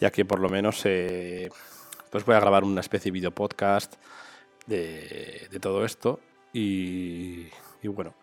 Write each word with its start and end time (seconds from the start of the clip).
ya 0.00 0.10
que 0.10 0.24
por 0.24 0.40
lo 0.40 0.48
menos 0.48 0.80
eh, 0.84 1.50
pues 2.10 2.24
voy 2.24 2.34
a 2.34 2.40
grabar 2.40 2.64
una 2.64 2.80
especie 2.80 3.10
de 3.10 3.14
video 3.14 3.30
podcast 3.30 3.94
de, 4.66 5.48
todo 5.60 5.84
esto 5.84 6.20
y, 6.52 7.48
bueno. 7.84 8.14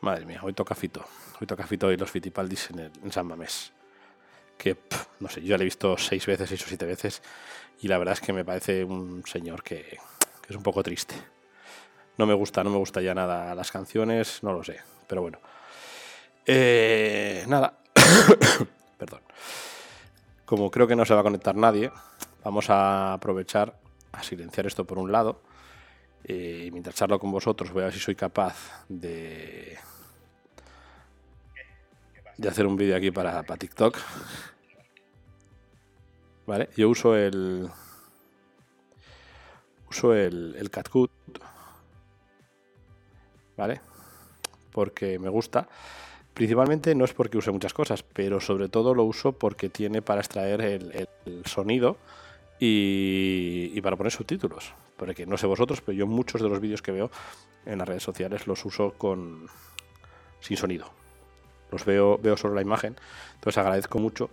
Madre 0.00 0.24
mía, 0.24 0.40
hoy 0.42 0.52
toca 0.52 0.74
Fito. 0.74 1.04
Hoy 1.40 1.46
toca 1.46 1.66
Fito 1.66 1.90
y 1.90 1.96
los 1.96 2.10
Fitipaldis 2.10 2.70
en, 2.70 2.78
en 3.02 3.12
San 3.12 3.26
Mamés. 3.26 3.72
Que, 4.56 4.76
no 5.20 5.28
sé, 5.28 5.40
yo 5.42 5.48
ya 5.48 5.58
le 5.58 5.64
he 5.64 5.64
visto 5.64 5.98
seis 5.98 6.24
veces, 6.24 6.48
seis 6.48 6.62
o 6.64 6.68
siete 6.68 6.86
veces. 6.86 7.22
Y 7.80 7.88
la 7.88 7.98
verdad 7.98 8.14
es 8.14 8.20
que 8.20 8.32
me 8.32 8.44
parece 8.44 8.84
un 8.84 9.24
señor 9.26 9.62
que, 9.62 9.98
es 10.48 10.56
un 10.56 10.62
poco 10.62 10.82
triste. 10.82 11.14
No 12.16 12.26
me 12.26 12.34
gusta, 12.34 12.64
no 12.64 12.70
me 12.70 12.78
gusta 12.78 13.00
ya 13.00 13.14
nada 13.14 13.54
las 13.54 13.70
canciones, 13.70 14.42
no 14.42 14.52
lo 14.52 14.64
sé. 14.64 14.80
Pero 15.06 15.22
bueno. 15.22 15.40
Eh, 16.46 17.44
nada. 17.46 17.78
Perdón. 18.98 19.22
Como 20.44 20.70
creo 20.70 20.86
que 20.86 20.96
no 20.96 21.04
se 21.04 21.14
va 21.14 21.20
a 21.20 21.22
conectar 21.22 21.54
nadie, 21.54 21.90
vamos 22.44 22.68
a 22.70 23.14
aprovechar 23.14 23.78
a 24.12 24.22
silenciar 24.22 24.66
esto 24.66 24.84
por 24.84 24.98
un 24.98 25.12
lado. 25.12 25.40
Eh, 26.24 26.64
y 26.66 26.70
mientras 26.70 26.96
charlo 26.96 27.18
con 27.18 27.30
vosotros, 27.30 27.70
voy 27.70 27.82
a 27.82 27.86
ver 27.86 27.94
si 27.94 28.00
soy 28.00 28.16
capaz 28.16 28.84
de, 28.88 29.78
de 32.36 32.48
hacer 32.48 32.66
un 32.66 32.76
vídeo 32.76 32.96
aquí 32.96 33.10
para, 33.10 33.42
para 33.44 33.58
TikTok. 33.58 33.96
Vale, 36.46 36.70
yo 36.76 36.88
uso 36.88 37.14
el. 37.14 37.68
Uso 39.90 40.14
el, 40.14 40.56
el 40.58 40.70
CatCut. 40.70 41.10
¿Vale? 43.56 43.80
Porque 44.72 45.18
me 45.18 45.28
gusta. 45.28 45.68
Principalmente 46.38 46.94
no 46.94 47.04
es 47.04 47.14
porque 47.14 47.36
use 47.36 47.50
muchas 47.50 47.74
cosas, 47.74 48.04
pero 48.04 48.38
sobre 48.38 48.68
todo 48.68 48.94
lo 48.94 49.02
uso 49.02 49.32
porque 49.32 49.68
tiene 49.68 50.02
para 50.02 50.20
extraer 50.20 50.60
el, 50.60 51.08
sonido 51.46 51.96
y, 52.60 53.80
para 53.80 53.96
poner 53.96 54.12
subtítulos. 54.12 54.72
Porque 54.96 55.26
no 55.26 55.36
sé 55.36 55.48
vosotros, 55.48 55.80
pero 55.80 55.98
yo 55.98 56.06
muchos 56.06 56.40
de 56.40 56.48
los 56.48 56.60
vídeos 56.60 56.80
que 56.80 56.92
veo 56.92 57.10
en 57.66 57.78
las 57.78 57.88
redes 57.88 58.04
sociales 58.04 58.46
los 58.46 58.64
uso 58.64 58.92
con 58.92 59.48
sin 60.38 60.56
sonido. 60.56 60.92
Los 61.72 61.84
veo, 61.84 62.18
veo 62.18 62.36
solo 62.36 62.54
la 62.54 62.62
imagen. 62.62 62.94
Entonces 63.34 63.58
agradezco 63.58 63.98
mucho 63.98 64.30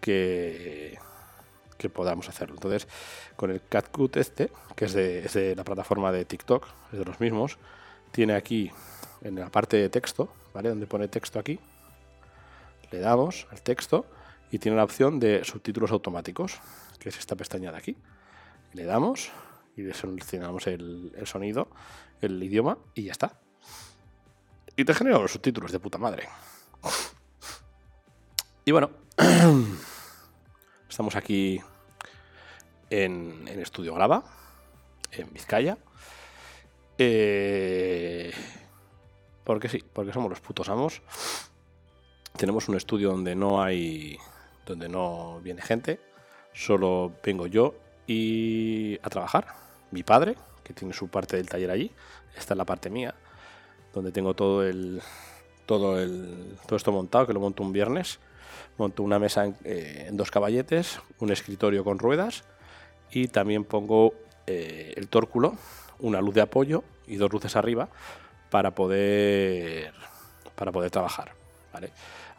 que, 0.00 0.96
que 1.76 1.88
podamos 1.88 2.28
hacerlo. 2.28 2.54
Entonces, 2.54 2.86
con 3.34 3.50
el 3.50 3.62
CatCut 3.68 4.16
este, 4.16 4.52
que 4.76 4.84
es 4.84 4.94
es 4.94 5.32
de 5.34 5.56
la 5.56 5.64
plataforma 5.64 6.12
de 6.12 6.24
TikTok, 6.24 6.68
es 6.92 7.00
de 7.00 7.04
los 7.04 7.18
mismos, 7.18 7.58
tiene 8.12 8.34
aquí 8.34 8.70
en 9.22 9.34
la 9.36 9.50
parte 9.50 9.76
de 9.76 9.88
texto, 9.88 10.28
¿vale? 10.54 10.68
Donde 10.68 10.86
pone 10.86 11.08
texto 11.08 11.38
aquí, 11.38 11.58
le 12.90 13.00
damos 13.00 13.46
al 13.50 13.62
texto 13.62 14.06
y 14.50 14.58
tiene 14.58 14.76
la 14.76 14.84
opción 14.84 15.20
de 15.20 15.44
subtítulos 15.44 15.90
automáticos, 15.90 16.60
que 16.98 17.10
es 17.10 17.18
esta 17.18 17.36
pestaña 17.36 17.70
de 17.70 17.78
aquí. 17.78 17.96
Le 18.72 18.84
damos 18.84 19.30
y 19.76 19.82
le 19.82 19.94
seleccionamos 19.94 20.66
el, 20.66 21.12
sonido, 21.24 21.68
el 22.20 22.42
idioma 22.42 22.78
y 22.94 23.04
ya 23.04 23.12
está. 23.12 23.38
Y 24.76 24.84
te 24.84 24.94
genera 24.94 25.18
los 25.18 25.32
subtítulos 25.32 25.72
de 25.72 25.80
puta 25.80 25.98
madre. 25.98 26.28
Y 28.64 28.70
bueno, 28.70 28.90
estamos 30.88 31.16
aquí 31.16 31.60
en, 32.90 33.46
en 33.48 33.60
Estudio 33.60 33.94
Grava, 33.94 34.24
en 35.12 35.32
Vizcaya. 35.32 35.78
Eh, 36.96 38.32
porque 39.48 39.70
sí, 39.70 39.82
porque 39.94 40.12
somos 40.12 40.28
los 40.28 40.40
putos 40.40 40.68
amos. 40.68 41.00
Tenemos 42.36 42.68
un 42.68 42.76
estudio 42.76 43.12
donde 43.12 43.34
no 43.34 43.62
hay. 43.62 44.18
donde 44.66 44.90
no 44.90 45.40
viene 45.42 45.62
gente. 45.62 45.98
Solo 46.52 47.12
vengo 47.24 47.46
yo 47.46 47.74
y 48.06 48.98
a 49.02 49.08
trabajar. 49.08 49.46
Mi 49.90 50.02
padre, 50.02 50.36
que 50.62 50.74
tiene 50.74 50.92
su 50.92 51.08
parte 51.08 51.38
del 51.38 51.48
taller 51.48 51.70
allí. 51.70 51.90
Esta 52.36 52.52
es 52.52 52.58
la 52.58 52.66
parte 52.66 52.90
mía. 52.90 53.14
Donde 53.94 54.12
tengo 54.12 54.34
todo 54.34 54.66
el. 54.66 55.00
todo 55.64 55.98
el. 55.98 56.58
todo 56.66 56.76
esto 56.76 56.92
montado, 56.92 57.26
que 57.26 57.32
lo 57.32 57.40
monto 57.40 57.62
un 57.62 57.72
viernes. 57.72 58.18
Monto 58.76 59.02
una 59.02 59.18
mesa 59.18 59.46
en, 59.46 59.56
eh, 59.64 60.10
dos 60.12 60.30
caballetes, 60.30 61.00
un 61.20 61.32
escritorio 61.32 61.84
con 61.84 61.98
ruedas. 61.98 62.44
Y 63.10 63.28
también 63.28 63.64
pongo 63.64 64.12
eh, 64.46 64.92
el 64.94 65.08
tórculo, 65.08 65.56
una 66.00 66.20
luz 66.20 66.34
de 66.34 66.42
apoyo 66.42 66.84
y 67.06 67.16
dos 67.16 67.32
luces 67.32 67.56
arriba 67.56 67.88
para 68.50 68.74
poder, 68.74 69.92
para 70.54 70.72
poder 70.72 70.90
trabajar. 70.90 71.32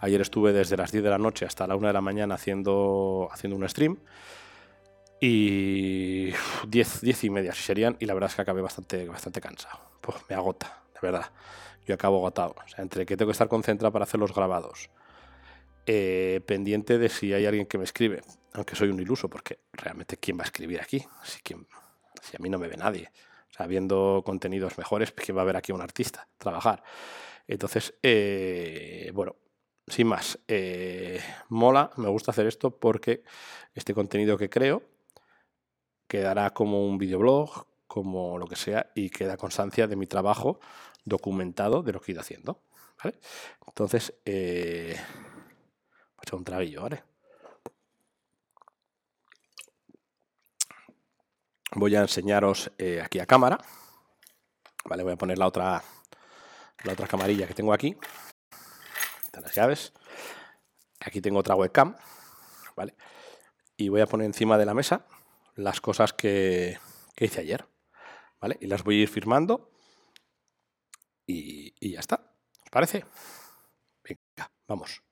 Ayer 0.01 0.21
estuve 0.21 0.53
desde 0.53 0.77
las 0.77 0.91
10 0.91 1.03
de 1.03 1.09
la 1.09 1.17
noche 1.17 1.45
hasta 1.45 1.67
la 1.67 1.75
1 1.75 1.87
de 1.87 1.93
la 1.93 2.01
mañana 2.01 2.35
haciendo, 2.35 3.29
haciendo 3.31 3.57
un 3.57 3.67
stream 3.67 3.97
y 5.19 6.31
10, 6.67 7.01
10 7.01 7.23
y 7.25 7.29
media 7.29 7.53
serían 7.53 7.97
y 7.99 8.05
la 8.05 8.13
verdad 8.13 8.29
es 8.29 8.35
que 8.35 8.41
acabé 8.41 8.61
bastante, 8.61 9.05
bastante 9.07 9.41
cansado. 9.41 9.79
Pues 10.01 10.17
me 10.29 10.35
agota, 10.35 10.81
de 10.93 10.99
verdad. 11.01 11.29
Yo 11.85 11.95
acabo 11.95 12.17
agotado. 12.17 12.55
O 12.65 12.67
sea, 12.67 12.81
entre 12.81 13.05
que 13.05 13.17
tengo 13.17 13.29
que 13.29 13.33
estar 13.33 13.49
concentrado 13.49 13.91
para 13.91 14.03
hacer 14.03 14.19
los 14.19 14.33
grabados, 14.33 14.89
eh, 15.85 16.41
pendiente 16.45 16.97
de 16.97 17.09
si 17.09 17.33
hay 17.33 17.45
alguien 17.45 17.65
que 17.65 17.77
me 17.77 17.83
escribe, 17.83 18.21
aunque 18.53 18.75
soy 18.75 18.89
un 18.89 18.99
iluso, 18.99 19.29
porque 19.29 19.59
realmente 19.73 20.17
¿quién 20.17 20.37
va 20.37 20.43
a 20.43 20.45
escribir 20.45 20.79
aquí? 20.81 21.03
Si 21.23 22.35
a 22.35 22.39
mí 22.39 22.49
no 22.49 22.57
me 22.57 22.67
ve 22.67 22.77
nadie. 22.77 23.11
O 23.59 23.61
sea, 23.61 23.67
viendo 23.67 24.23
contenidos 24.25 24.77
mejores, 24.77 25.11
que 25.11 25.33
va 25.33 25.41
a 25.41 25.43
haber 25.43 25.57
aquí 25.57 25.73
un 25.73 25.81
artista 25.81 26.29
trabajar. 26.37 26.81
Entonces, 27.45 27.93
eh, 28.01 29.11
bueno, 29.13 29.35
sin 29.85 30.07
más, 30.07 30.39
eh, 30.47 31.19
mola, 31.49 31.91
me 31.97 32.07
gusta 32.07 32.31
hacer 32.31 32.47
esto 32.47 32.71
porque 32.71 33.23
este 33.73 33.93
contenido 33.93 34.37
que 34.37 34.49
creo 34.49 34.81
quedará 36.07 36.51
como 36.51 36.87
un 36.87 36.97
videoblog, 36.97 37.67
como 37.85 38.37
lo 38.37 38.47
que 38.47 38.55
sea, 38.55 38.91
y 38.95 39.09
queda 39.09 39.35
constancia 39.35 39.87
de 39.87 39.97
mi 39.97 40.07
trabajo 40.07 40.61
documentado 41.03 41.83
de 41.83 41.91
lo 41.91 41.99
que 41.99 42.11
he 42.11 42.13
ido 42.13 42.21
haciendo. 42.21 42.61
Entonces, 43.67 44.13
eh, 44.23 44.95
voy 46.15 46.25
a 46.31 46.35
un 46.37 46.45
traguillo, 46.45 46.83
¿vale? 46.83 47.08
Voy 51.75 51.95
a 51.95 52.01
enseñaros 52.01 52.71
eh, 52.77 53.01
aquí 53.01 53.19
a 53.19 53.25
cámara. 53.25 53.59
Vale, 54.85 55.03
voy 55.03 55.13
a 55.13 55.17
poner 55.17 55.37
la 55.37 55.47
otra, 55.47 55.83
la 56.83 56.93
otra 56.93 57.07
camarilla 57.07 57.47
que 57.47 57.53
tengo 57.53 57.73
aquí. 57.73 57.95
Están 59.23 59.43
las 59.43 59.55
llaves. 59.55 59.93
Aquí 60.99 61.21
tengo 61.21 61.39
otra 61.39 61.55
webcam. 61.55 61.95
Vale. 62.75 62.95
Y 63.77 63.89
voy 63.89 64.01
a 64.01 64.07
poner 64.07 64.25
encima 64.25 64.57
de 64.57 64.65
la 64.65 64.73
mesa 64.73 65.05
las 65.55 65.81
cosas 65.81 66.13
que, 66.13 66.77
hice 67.17 67.41
ayer. 67.41 67.67
¿Vale? 68.39 68.57
Y 68.61 68.67
las 68.67 68.83
voy 68.83 68.99
a 68.99 69.01
ir 69.03 69.09
firmando. 69.09 69.71
Y, 71.27 71.73
y 71.79 71.91
ya 71.91 71.99
está. 71.99 72.33
¿Os 72.63 72.69
parece? 72.71 73.05
Venga, 74.03 74.51
vamos. 74.67 75.03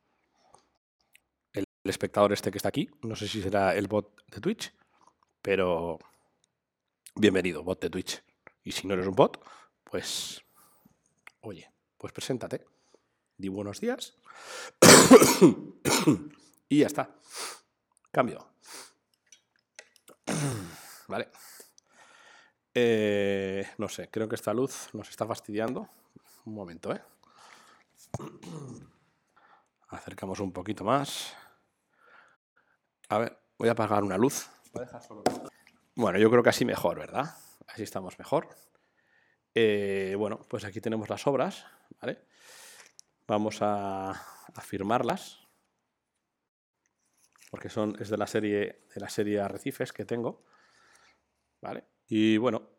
El 1.53 1.65
espectador 1.83 2.33
este 2.33 2.51
que 2.51 2.57
está 2.57 2.69
aquí, 2.69 2.89
no 3.01 3.15
sé 3.15 3.27
si 3.27 3.41
será 3.41 3.75
el 3.75 3.87
bot 3.87 4.25
de 4.27 4.41
Twitch, 4.41 4.73
pero 5.41 5.99
bienvenido, 7.19 7.63
bot 7.63 7.81
de 7.81 7.89
Twitch. 7.89 8.23
Y 8.63 8.71
si 8.71 8.87
no 8.87 8.93
eres 8.93 9.07
un 9.07 9.15
bot, 9.15 9.43
pues, 9.83 10.43
oye, 11.41 11.71
pues 11.97 12.13
preséntate, 12.13 12.65
di 13.37 13.47
buenos 13.47 13.79
días 13.79 14.15
y 16.69 16.79
ya 16.79 16.87
está. 16.87 17.15
Cambio. 18.11 18.47
Vale. 21.07 21.29
Eh, 22.73 23.67
no 23.77 23.89
sé, 23.89 24.09
creo 24.09 24.29
que 24.29 24.35
esta 24.35 24.53
luz 24.53 24.89
nos 24.93 25.09
está 25.09 25.25
fastidiando. 25.25 25.89
Un 26.45 26.53
momento, 26.53 26.93
¿eh? 26.93 27.01
Acercamos 29.89 30.39
un 30.39 30.51
poquito 30.51 30.83
más. 30.83 31.33
A 33.09 33.17
ver, 33.17 33.39
voy 33.57 33.69
a 33.69 33.71
apagar 33.71 34.03
una 34.03 34.17
luz. 34.17 34.47
Voy 34.73 34.83
a 34.83 34.85
dejar 34.85 35.01
solo 35.01 35.23
bueno, 35.97 36.19
yo 36.19 36.29
creo 36.29 36.43
que 36.43 36.49
así 36.49 36.63
mejor, 36.63 36.99
¿verdad? 36.99 37.35
Así 37.67 37.81
estamos 37.81 38.19
mejor. 38.19 38.49
Eh, 39.55 40.13
bueno, 40.15 40.39
pues 40.47 40.63
aquí 40.63 40.79
tenemos 40.79 41.09
las 41.09 41.25
obras, 41.25 41.65
¿vale? 41.99 42.21
Vamos 43.25 43.57
a, 43.61 44.13
firmarlas. 44.61 45.39
Porque 47.49 47.69
son, 47.69 47.97
es 47.99 48.09
de 48.09 48.17
la 48.17 48.27
serie 48.27 48.85
de 48.93 49.01
la 49.01 49.09
serie 49.09 49.41
Arrecifes 49.41 49.91
que 49.91 50.05
tengo. 50.05 50.45
¿Vale? 51.61 51.85
Y 52.07 52.37
bueno. 52.37 52.69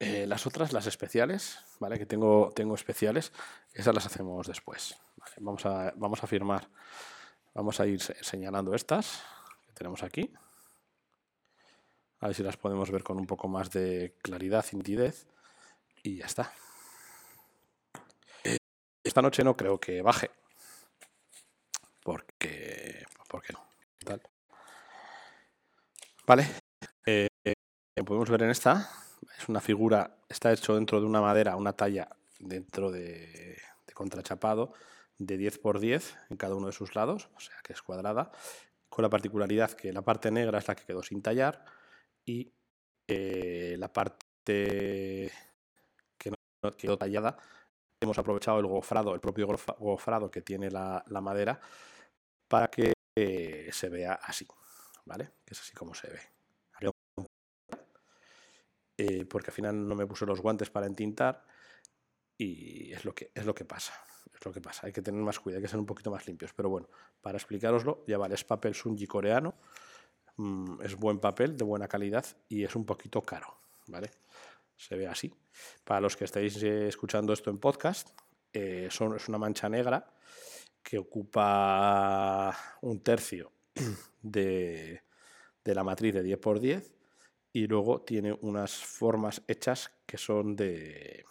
Eh, 0.00 0.26
las 0.26 0.46
otras, 0.46 0.72
las 0.72 0.86
especiales, 0.86 1.58
¿vale? 1.78 1.98
Que 1.98 2.06
tengo, 2.06 2.50
tengo 2.56 2.74
especiales, 2.74 3.32
esas 3.72 3.94
las 3.94 4.06
hacemos 4.06 4.46
después. 4.48 4.96
Vamos, 5.36 5.64
a, 5.66 5.92
vamos 5.94 6.24
a 6.24 6.26
firmar. 6.26 6.68
Vamos 7.54 7.78
a 7.78 7.86
ir 7.86 8.00
señalando 8.00 8.74
estas 8.74 9.22
que 9.66 9.72
tenemos 9.74 10.02
aquí. 10.02 10.32
A 12.20 12.26
ver 12.26 12.36
si 12.36 12.42
las 12.42 12.56
podemos 12.56 12.90
ver 12.90 13.02
con 13.02 13.18
un 13.18 13.26
poco 13.26 13.48
más 13.48 13.70
de 13.70 14.14
claridad 14.22 14.64
y 14.72 14.76
nitidez. 14.76 15.26
Y 16.02 16.16
ya 16.16 16.26
está. 16.26 16.52
Esta 19.02 19.22
noche 19.22 19.42
no 19.42 19.56
creo 19.56 19.80
que 19.80 20.02
baje. 20.02 20.30
Porque 22.02 23.04
¿por 23.28 23.42
qué 23.42 23.52
no? 23.52 23.60
Vale, 26.26 26.46
eh, 27.06 27.28
podemos 28.04 28.30
ver 28.30 28.42
en 28.42 28.50
esta, 28.50 28.88
es 29.38 29.48
una 29.48 29.60
figura, 29.60 30.16
está 30.28 30.52
hecho 30.52 30.74
dentro 30.74 31.00
de 31.00 31.06
una 31.06 31.20
madera, 31.20 31.56
una 31.56 31.72
talla 31.72 32.08
dentro 32.38 32.90
de, 32.90 33.58
de 33.86 33.92
contrachapado 33.94 34.72
de 35.18 35.36
10 35.36 35.58
por 35.58 35.80
10 35.80 36.16
en 36.30 36.36
cada 36.36 36.54
uno 36.54 36.68
de 36.68 36.72
sus 36.72 36.94
lados, 36.94 37.28
o 37.36 37.40
sea 37.40 37.56
que 37.64 37.72
es 37.72 37.82
cuadrada, 37.82 38.30
con 38.88 39.02
la 39.02 39.10
particularidad 39.10 39.72
que 39.72 39.92
la 39.92 40.02
parte 40.02 40.30
negra 40.30 40.58
es 40.58 40.68
la 40.68 40.76
que 40.76 40.84
quedó 40.84 41.02
sin 41.02 41.20
tallar 41.20 41.64
y 42.24 42.52
eh, 43.06 43.76
la 43.78 43.92
parte 43.92 45.30
que 46.18 46.30
no 46.30 46.76
quedó 46.76 46.96
tallada 46.96 47.36
hemos 48.00 48.18
aprovechado 48.18 48.58
el 48.60 48.66
gofrado, 48.66 49.14
el 49.14 49.20
propio 49.20 49.46
gofrado 49.78 50.30
que 50.30 50.42
tiene 50.42 50.70
la, 50.70 51.04
madera 51.20 51.60
para 52.48 52.68
que 52.68 52.92
eh, 53.16 53.68
se 53.72 53.88
vea 53.88 54.14
así, 54.14 54.46
¿vale? 55.04 55.32
Que 55.44 55.54
es 55.54 55.60
así 55.60 55.74
como 55.74 55.94
se 55.94 56.08
ve. 56.08 56.20
Eh, 59.02 59.24
porque 59.24 59.48
al 59.48 59.54
final 59.54 59.88
no 59.88 59.94
me 59.94 60.06
puse 60.06 60.26
los 60.26 60.42
guantes 60.42 60.68
para 60.68 60.84
entintar 60.84 61.42
y 62.36 62.92
es 62.92 63.06
lo 63.06 63.14
que, 63.14 63.30
es 63.34 63.46
lo 63.46 63.54
que 63.54 63.64
pasa. 63.64 63.94
Es 64.34 64.44
lo 64.44 64.52
que 64.52 64.60
pasa. 64.60 64.86
Hay 64.86 64.92
que 64.92 65.00
tener 65.00 65.22
más 65.22 65.40
cuidado, 65.40 65.58
hay 65.58 65.62
que 65.62 65.68
ser 65.68 65.78
un 65.78 65.86
poquito 65.86 66.10
más 66.10 66.26
limpios. 66.26 66.52
Pero 66.52 66.68
bueno, 66.68 66.86
para 67.22 67.38
explicaroslo, 67.38 68.04
ya 68.06 68.18
vale, 68.18 68.34
es 68.34 68.44
papel 68.44 68.74
Sunji 68.74 69.06
coreano. 69.06 69.54
Mm, 70.40 70.80
es 70.80 70.96
buen 70.96 71.18
papel, 71.18 71.54
de 71.54 71.64
buena 71.64 71.86
calidad 71.86 72.24
y 72.48 72.64
es 72.64 72.74
un 72.74 72.86
poquito 72.86 73.20
caro, 73.20 73.58
¿vale? 73.88 74.10
Se 74.74 74.96
ve 74.96 75.06
así. 75.06 75.30
Para 75.84 76.00
los 76.00 76.16
que 76.16 76.24
estáis 76.24 76.62
eh, 76.62 76.88
escuchando 76.88 77.34
esto 77.34 77.50
en 77.50 77.58
podcast, 77.58 78.08
eh, 78.50 78.88
son, 78.90 79.16
es 79.16 79.28
una 79.28 79.36
mancha 79.36 79.68
negra 79.68 80.10
que 80.82 80.96
ocupa 80.96 82.56
un 82.80 83.02
tercio 83.02 83.52
de, 84.22 85.02
de 85.62 85.74
la 85.74 85.84
matriz 85.84 86.14
de 86.14 86.24
10x10 86.24 86.90
y 87.52 87.66
luego 87.66 88.00
tiene 88.00 88.32
unas 88.40 88.72
formas 88.72 89.42
hechas 89.46 89.92
que 90.06 90.16
son 90.16 90.56
de, 90.56 91.26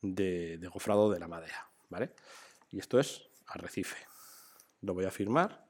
de, 0.00 0.68
gofrado 0.72 1.12
de 1.12 1.20
la 1.20 1.28
madera, 1.28 1.70
¿vale? 1.88 2.12
Y 2.70 2.80
esto 2.80 2.98
es 2.98 3.22
arrecife. 3.46 4.04
Lo 4.80 4.94
voy 4.94 5.04
a 5.04 5.12
firmar, 5.12 5.64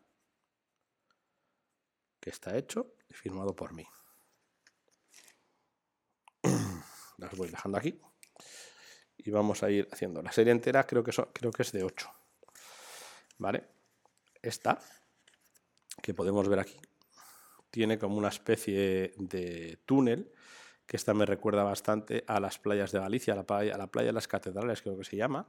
que 2.22 2.30
está 2.30 2.56
hecho 2.56 2.94
y 3.10 3.14
firmado 3.14 3.54
por 3.54 3.74
mí. 3.74 3.84
Las 7.18 7.36
voy 7.36 7.48
dejando 7.48 7.76
aquí 7.76 8.00
y 9.18 9.30
vamos 9.30 9.62
a 9.64 9.70
ir 9.70 9.88
haciendo 9.92 10.22
la 10.22 10.32
serie 10.32 10.52
entera, 10.52 10.86
creo 10.86 11.02
que, 11.02 11.12
creo 11.32 11.50
que 11.50 11.62
es 11.62 11.72
de 11.72 11.82
8. 11.82 12.08
¿Vale? 13.38 13.68
Esta, 14.40 14.80
que 16.00 16.14
podemos 16.14 16.48
ver 16.48 16.60
aquí, 16.60 16.80
tiene 17.70 17.98
como 17.98 18.16
una 18.16 18.28
especie 18.28 19.14
de 19.16 19.80
túnel 19.84 20.32
que 20.86 20.96
esta 20.96 21.14
me 21.14 21.26
recuerda 21.26 21.64
bastante 21.64 22.24
a 22.28 22.38
las 22.38 22.58
playas 22.58 22.92
de 22.92 23.00
Galicia, 23.00 23.34
a 23.34 23.36
la 23.36 23.46
playa, 23.46 23.74
a 23.74 23.78
la 23.78 23.88
playa 23.88 24.08
de 24.08 24.12
las 24.12 24.28
catedrales 24.28 24.82
creo 24.82 24.96
que 24.96 25.04
se 25.04 25.16
llama, 25.16 25.48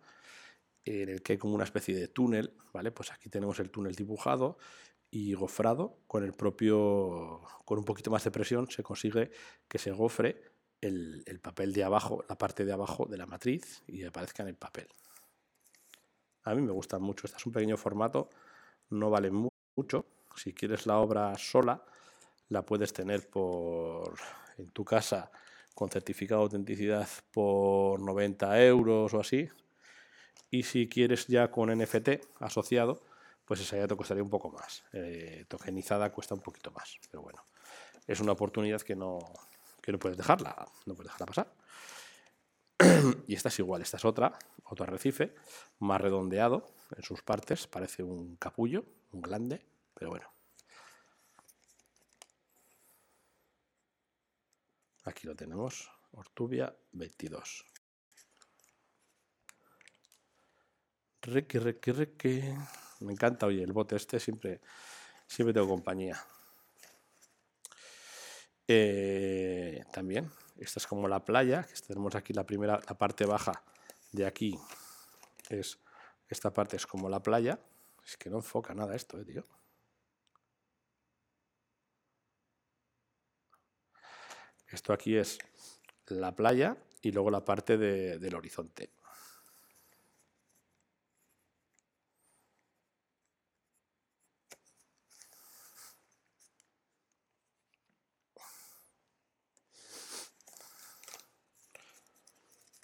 en 0.85 1.09
el 1.09 1.21
que 1.21 1.33
hay 1.33 1.37
como 1.37 1.53
una 1.53 1.65
especie 1.65 1.95
de 1.95 2.07
túnel, 2.07 2.55
¿vale? 2.71 2.91
Pues 2.91 3.11
aquí 3.11 3.29
tenemos 3.29 3.59
el 3.59 3.69
túnel 3.69 3.93
dibujado 3.93 4.57
y 5.15 5.35
gofrado 5.35 5.99
con 6.07 6.23
el 6.23 6.33
propio, 6.33 7.41
con 7.65 7.77
un 7.77 7.85
poquito 7.85 8.09
más 8.09 8.23
de 8.23 8.31
presión 8.31 8.67
se 8.71 8.81
consigue 8.81 9.29
que 9.67 9.77
se 9.77 9.91
gofre 9.91 10.41
el, 10.81 11.39
papel 11.39 11.71
de 11.71 11.83
abajo, 11.83 12.25
la 12.27 12.35
parte 12.35 12.65
de 12.65 12.73
abajo 12.73 13.05
de 13.05 13.17
la 13.17 13.27
matriz 13.27 13.83
y 13.85 14.03
aparezca 14.03 14.41
en 14.41 14.49
el 14.49 14.55
papel. 14.55 14.87
A 16.45 16.55
mí 16.55 16.63
me 16.63 16.71
gustan 16.71 17.03
mucho, 17.03 17.27
este 17.27 17.37
es 17.37 17.45
un 17.45 17.53
pequeño 17.53 17.77
formato, 17.77 18.31
no 18.89 19.11
vale 19.11 19.29
mucho, 19.29 20.07
si 20.35 20.51
quieres 20.51 20.87
la 20.87 20.97
obra 20.97 21.37
sola, 21.37 21.85
la 22.49 22.65
puedes 22.65 22.91
tener 22.91 23.29
por 23.29 24.15
en 24.57 24.71
tu 24.71 24.83
casa 24.83 25.29
con 25.75 25.89
certificado 25.89 26.41
de 26.41 26.45
autenticidad 26.45 27.07
por 27.31 27.99
90 27.99 28.63
euros 28.63 29.13
o 29.13 29.19
así. 29.19 29.47
Y 30.49 30.63
si 30.63 30.89
quieres 30.89 31.27
ya 31.27 31.51
con 31.51 31.69
NFT 31.69 32.09
asociado, 32.39 33.03
pues 33.45 33.59
esa 33.61 33.77
ya 33.77 33.87
te 33.87 33.95
costaría 33.95 34.23
un 34.23 34.29
poco 34.29 34.49
más. 34.49 34.83
Eh, 34.93 35.45
tokenizada 35.47 36.11
cuesta 36.11 36.35
un 36.35 36.41
poquito 36.41 36.71
más, 36.71 36.97
pero 37.09 37.23
bueno, 37.23 37.45
es 38.07 38.19
una 38.19 38.33
oportunidad 38.33 38.81
que 38.81 38.95
no, 38.95 39.19
que 39.81 39.91
no 39.91 39.99
puedes 39.99 40.17
dejarla, 40.17 40.65
no 40.85 40.95
puedes 40.95 41.11
dejarla 41.11 41.25
pasar. 41.25 41.53
y 43.27 43.35
esta 43.35 43.49
es 43.49 43.59
igual, 43.59 43.81
esta 43.81 43.97
es 43.97 44.05
otra, 44.05 44.37
otro 44.65 44.85
arrecife, 44.85 45.35
más 45.79 46.01
redondeado 46.01 46.65
en 46.95 47.03
sus 47.03 47.21
partes, 47.21 47.67
parece 47.67 48.03
un 48.03 48.35
capullo, 48.37 48.85
un 49.11 49.21
glande, 49.21 49.65
pero 49.93 50.09
bueno, 50.09 50.33
Aquí 55.05 55.27
lo 55.27 55.35
tenemos, 55.35 55.91
Ortubia 56.11 56.73
22. 56.93 57.65
Reque, 61.21 61.59
reque, 61.59 61.91
reque. 61.91 62.57
Me 63.03 63.13
encanta, 63.13 63.45
oye, 63.45 63.63
el 63.63 63.73
bote 63.73 63.95
este 63.95 64.19
siempre, 64.19 64.61
siempre 65.27 65.53
tengo 65.53 65.67
compañía. 65.67 66.17
Eh, 68.67 69.83
también, 69.91 70.31
esta 70.57 70.79
es 70.79 70.87
como 70.87 71.07
la 71.07 71.23
playa, 71.23 71.63
que 71.63 71.79
tenemos 71.81 72.15
aquí 72.15 72.33
la 72.33 72.45
primera, 72.45 72.79
la 72.87 72.97
parte 72.97 73.25
baja 73.25 73.61
de 74.13 74.25
aquí 74.25 74.57
es, 75.49 75.79
esta 76.29 76.53
parte 76.53 76.77
es 76.77 76.87
como 76.87 77.09
la 77.09 77.21
playa. 77.21 77.59
Es 78.05 78.17
que 78.17 78.29
no 78.29 78.37
enfoca 78.37 78.73
nada 78.73 78.95
esto, 78.95 79.19
eh, 79.19 79.25
tío. 79.25 79.45
Esto 84.67 84.91
aquí 84.91 85.15
es 85.15 85.37
la 86.07 86.35
playa 86.35 86.77
y 87.01 87.11
luego 87.11 87.29
la 87.29 87.45
parte 87.45 87.77
del 87.77 88.35
horizonte. 88.35 88.89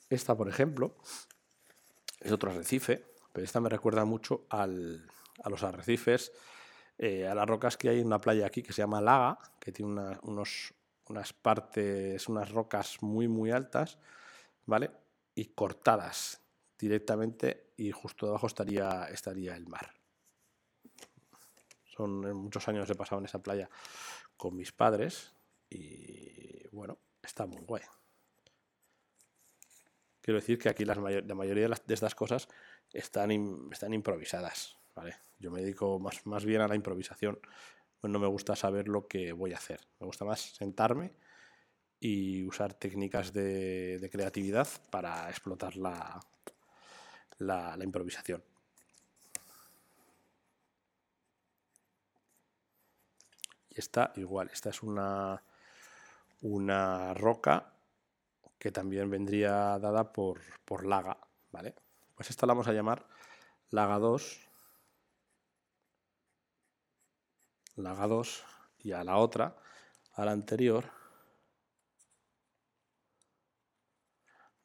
Esta, 0.10 0.36
por 0.36 0.50
ejemplo, 0.50 0.96
es 2.20 2.32
otro 2.32 2.52
arrecife, 2.52 3.06
pero 3.32 3.46
esta 3.46 3.60
me 3.60 3.70
recuerda 3.70 4.06
mucho 4.06 4.46
a 4.50 4.66
los 4.68 5.64
arrecifes, 5.64 6.32
eh, 6.98 7.28
a 7.28 7.36
las 7.36 7.48
rocas 7.48 7.78
que 7.78 7.90
hay 7.90 8.00
en 8.00 8.08
una 8.08 8.20
playa 8.20 8.48
aquí 8.48 8.64
que 8.64 8.74
se 8.74 8.82
llama 8.82 9.02
Laga, 9.02 9.40
que 9.60 9.72
tiene 9.72 10.18
unas 10.24 11.34
partes, 11.34 12.28
unas 12.28 12.52
rocas 12.52 13.02
muy, 13.02 13.28
muy 13.28 13.52
altas, 13.52 14.00
¿vale? 14.66 14.92
Y 15.36 15.46
cortadas 15.46 16.42
directamente 16.78 17.74
y 17.78 17.92
justo 17.92 18.26
debajo 18.26 18.48
estaría, 18.48 19.06
estaría 19.06 19.56
el 19.56 19.68
mar. 19.68 19.94
Son 21.86 22.34
muchos 22.34 22.68
años 22.68 22.90
he 22.90 22.96
pasado 22.96 23.20
en 23.20 23.26
esa 23.26 23.40
playa 23.40 23.70
con 24.38 24.56
mis 24.56 24.72
padres 24.72 25.34
y 25.70 26.68
bueno, 26.72 26.98
está 27.22 27.46
muy 27.46 27.62
guay. 27.62 27.84
Quiero 30.30 30.42
decir 30.42 30.60
que 30.60 30.70
aquí 30.70 30.86
la 30.86 30.94
mayoría 30.94 31.68
de, 31.68 31.94
estas 31.96 32.14
cosas 32.14 32.48
están, 32.94 33.32
están 33.72 33.96
improvisadas. 33.96 34.78
Yo 35.40 35.50
me 35.50 35.62
dedico 35.62 35.98
más, 35.98 36.24
más 36.28 36.46
bien 36.46 36.62
a 36.62 36.68
la 36.68 36.76
improvisación 36.76 37.40
pues 38.00 38.14
no 38.14 38.20
me 38.20 38.28
gusta 38.28 38.56
saber 38.56 38.90
lo 38.90 39.08
que 39.08 39.34
voy 39.34 39.54
a 39.54 39.56
hacer. 39.56 39.80
Me 40.00 40.06
gusta 40.06 40.26
más 40.26 40.40
sentarme 40.40 41.16
y 42.00 42.46
usar 42.46 42.76
técnicas 42.76 43.34
de, 43.34 44.08
creatividad 44.12 44.68
para 44.92 45.28
explotar 45.32 45.76
la, 45.78 46.20
la, 47.40 47.76
improvisación. 47.84 48.44
Y 53.68 53.80
esta 53.80 54.14
igual, 54.16 54.52
esta 54.54 54.70
es 54.70 54.84
una, 54.84 55.42
una 56.42 57.16
roca 57.16 57.74
que 58.60 58.72
también 58.72 59.10
vendría 59.10 59.80
dada 59.80 60.14
por, 60.14 60.42
por 60.66 60.86
Laga, 60.86 61.18
¿vale? 61.52 61.76
Pues 62.16 62.30
esta 62.30 62.46
la 62.46 62.54
vamos 62.54 62.68
a 62.68 62.74
llamar 62.74 63.08
Laga 63.72 63.98
2 63.98 64.50
la 67.80 67.94
2 67.96 68.44
y 68.80 68.92
a 68.92 69.04
la 69.04 69.18
otra, 69.18 69.56
a 70.14 70.26
la 70.26 70.32
anterior, 70.32 70.92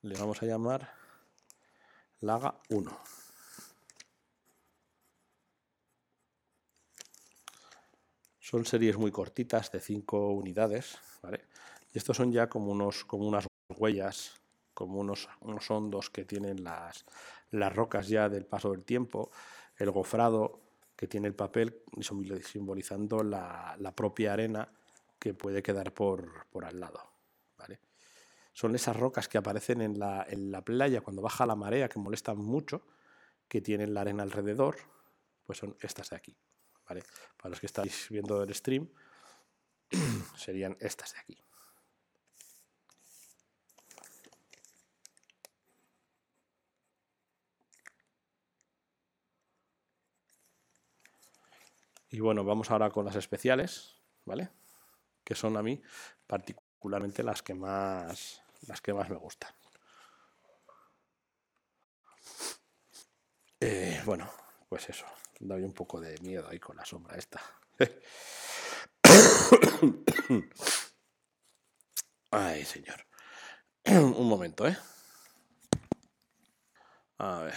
le 0.03 0.19
vamos 0.19 0.43
a 0.43 0.47
llamar 0.47 0.93
Laga 2.21 2.61
1. 2.71 2.99
Son 8.41 8.65
series 8.65 8.97
muy 8.99 9.11
cortitas 9.11 9.71
de 9.73 9.81
5 9.81 10.33
unidades, 10.33 10.99
¿vale? 11.23 11.47
Y 11.93 11.99
estos 11.99 12.17
son 12.17 12.33
ya 12.33 12.49
como, 12.49 12.73
unos, 12.73 13.05
como 13.05 13.27
unas 13.27 13.47
huellas, 13.79 14.41
como 14.73 15.01
unos, 15.01 15.29
unos 15.41 15.71
hondos 15.71 16.11
que 16.11 16.25
tienen 16.25 16.65
las, 16.65 17.05
las 17.51 17.75
rocas 17.75 18.09
ya 18.09 18.29
del 18.29 18.47
paso 18.47 18.71
del 18.73 18.85
tiempo, 18.85 19.31
el 19.77 19.91
gofrado 19.91 20.61
que 20.97 21.07
tiene 21.07 21.29
el 21.29 21.35
papel 21.35 21.83
simbolizando 22.01 23.23
la, 23.23 23.93
propia 23.95 24.33
arena 24.33 24.69
que 25.19 25.35
puede 25.35 25.63
quedar 25.63 25.93
por, 25.93 26.47
por 26.47 26.65
al 26.65 26.81
lado. 26.81 27.15
Son 28.55 28.73
esas 28.77 28.97
rocas 28.97 29.27
que 29.27 29.37
aparecen 29.37 29.81
en 29.81 29.99
la, 29.99 30.25
en 30.29 30.53
la 30.53 30.63
playa 30.63 31.01
cuando 31.01 31.21
baja 31.21 31.45
la 31.45 31.57
marea, 31.57 31.89
que 31.89 31.99
molestan 31.99 32.39
mucho, 32.39 32.87
que 33.49 33.61
tienen 33.61 33.93
la 33.93 34.03
arena 34.03 34.23
alrededor, 34.23 34.77
pues 35.45 35.59
son 35.59 35.77
estas 35.81 36.11
de 36.11 36.17
aquí. 36.17 36.37
Para 36.85 37.51
los 37.51 37.59
que 37.59 37.67
estáis 37.67 38.07
viendo 38.11 38.41
el 38.45 38.55
stream, 38.55 38.89
serían 40.37 40.77
estas 40.79 41.15
de 41.15 41.19
aquí. 41.19 41.39
Y 52.15 52.21
bueno, 52.21 52.45
vamos 52.45 52.71
ahora 52.71 52.91
con 52.91 53.05
las 53.05 53.17
especiales, 53.17 53.97
¿vale? 54.25 54.49
Que 55.25 55.35
son 55.35 55.57
a 55.57 55.65
mí 55.65 55.83
particularmente 56.29 57.25
las 57.25 57.43
que 57.43 57.55
más 57.55 58.41
las 58.69 58.81
que 58.81 58.95
más 58.95 59.11
me 59.11 59.17
gustan. 59.17 59.53
Eh, 63.59 64.01
bueno, 64.05 64.31
pues 64.69 64.89
eso, 64.91 65.07
doy 65.41 65.65
un 65.65 65.73
poco 65.73 66.01
de 66.01 66.17
miedo 66.19 66.47
ahí 66.49 66.61
con 66.61 66.77
la 66.77 66.85
sombra 66.85 67.17
esta. 67.17 67.43
Ay, 72.31 72.65
señor. 72.65 73.05
un 73.87 74.29
momento, 74.29 74.69
¿eh? 74.69 74.79
A 77.19 77.41
ver, 77.41 77.55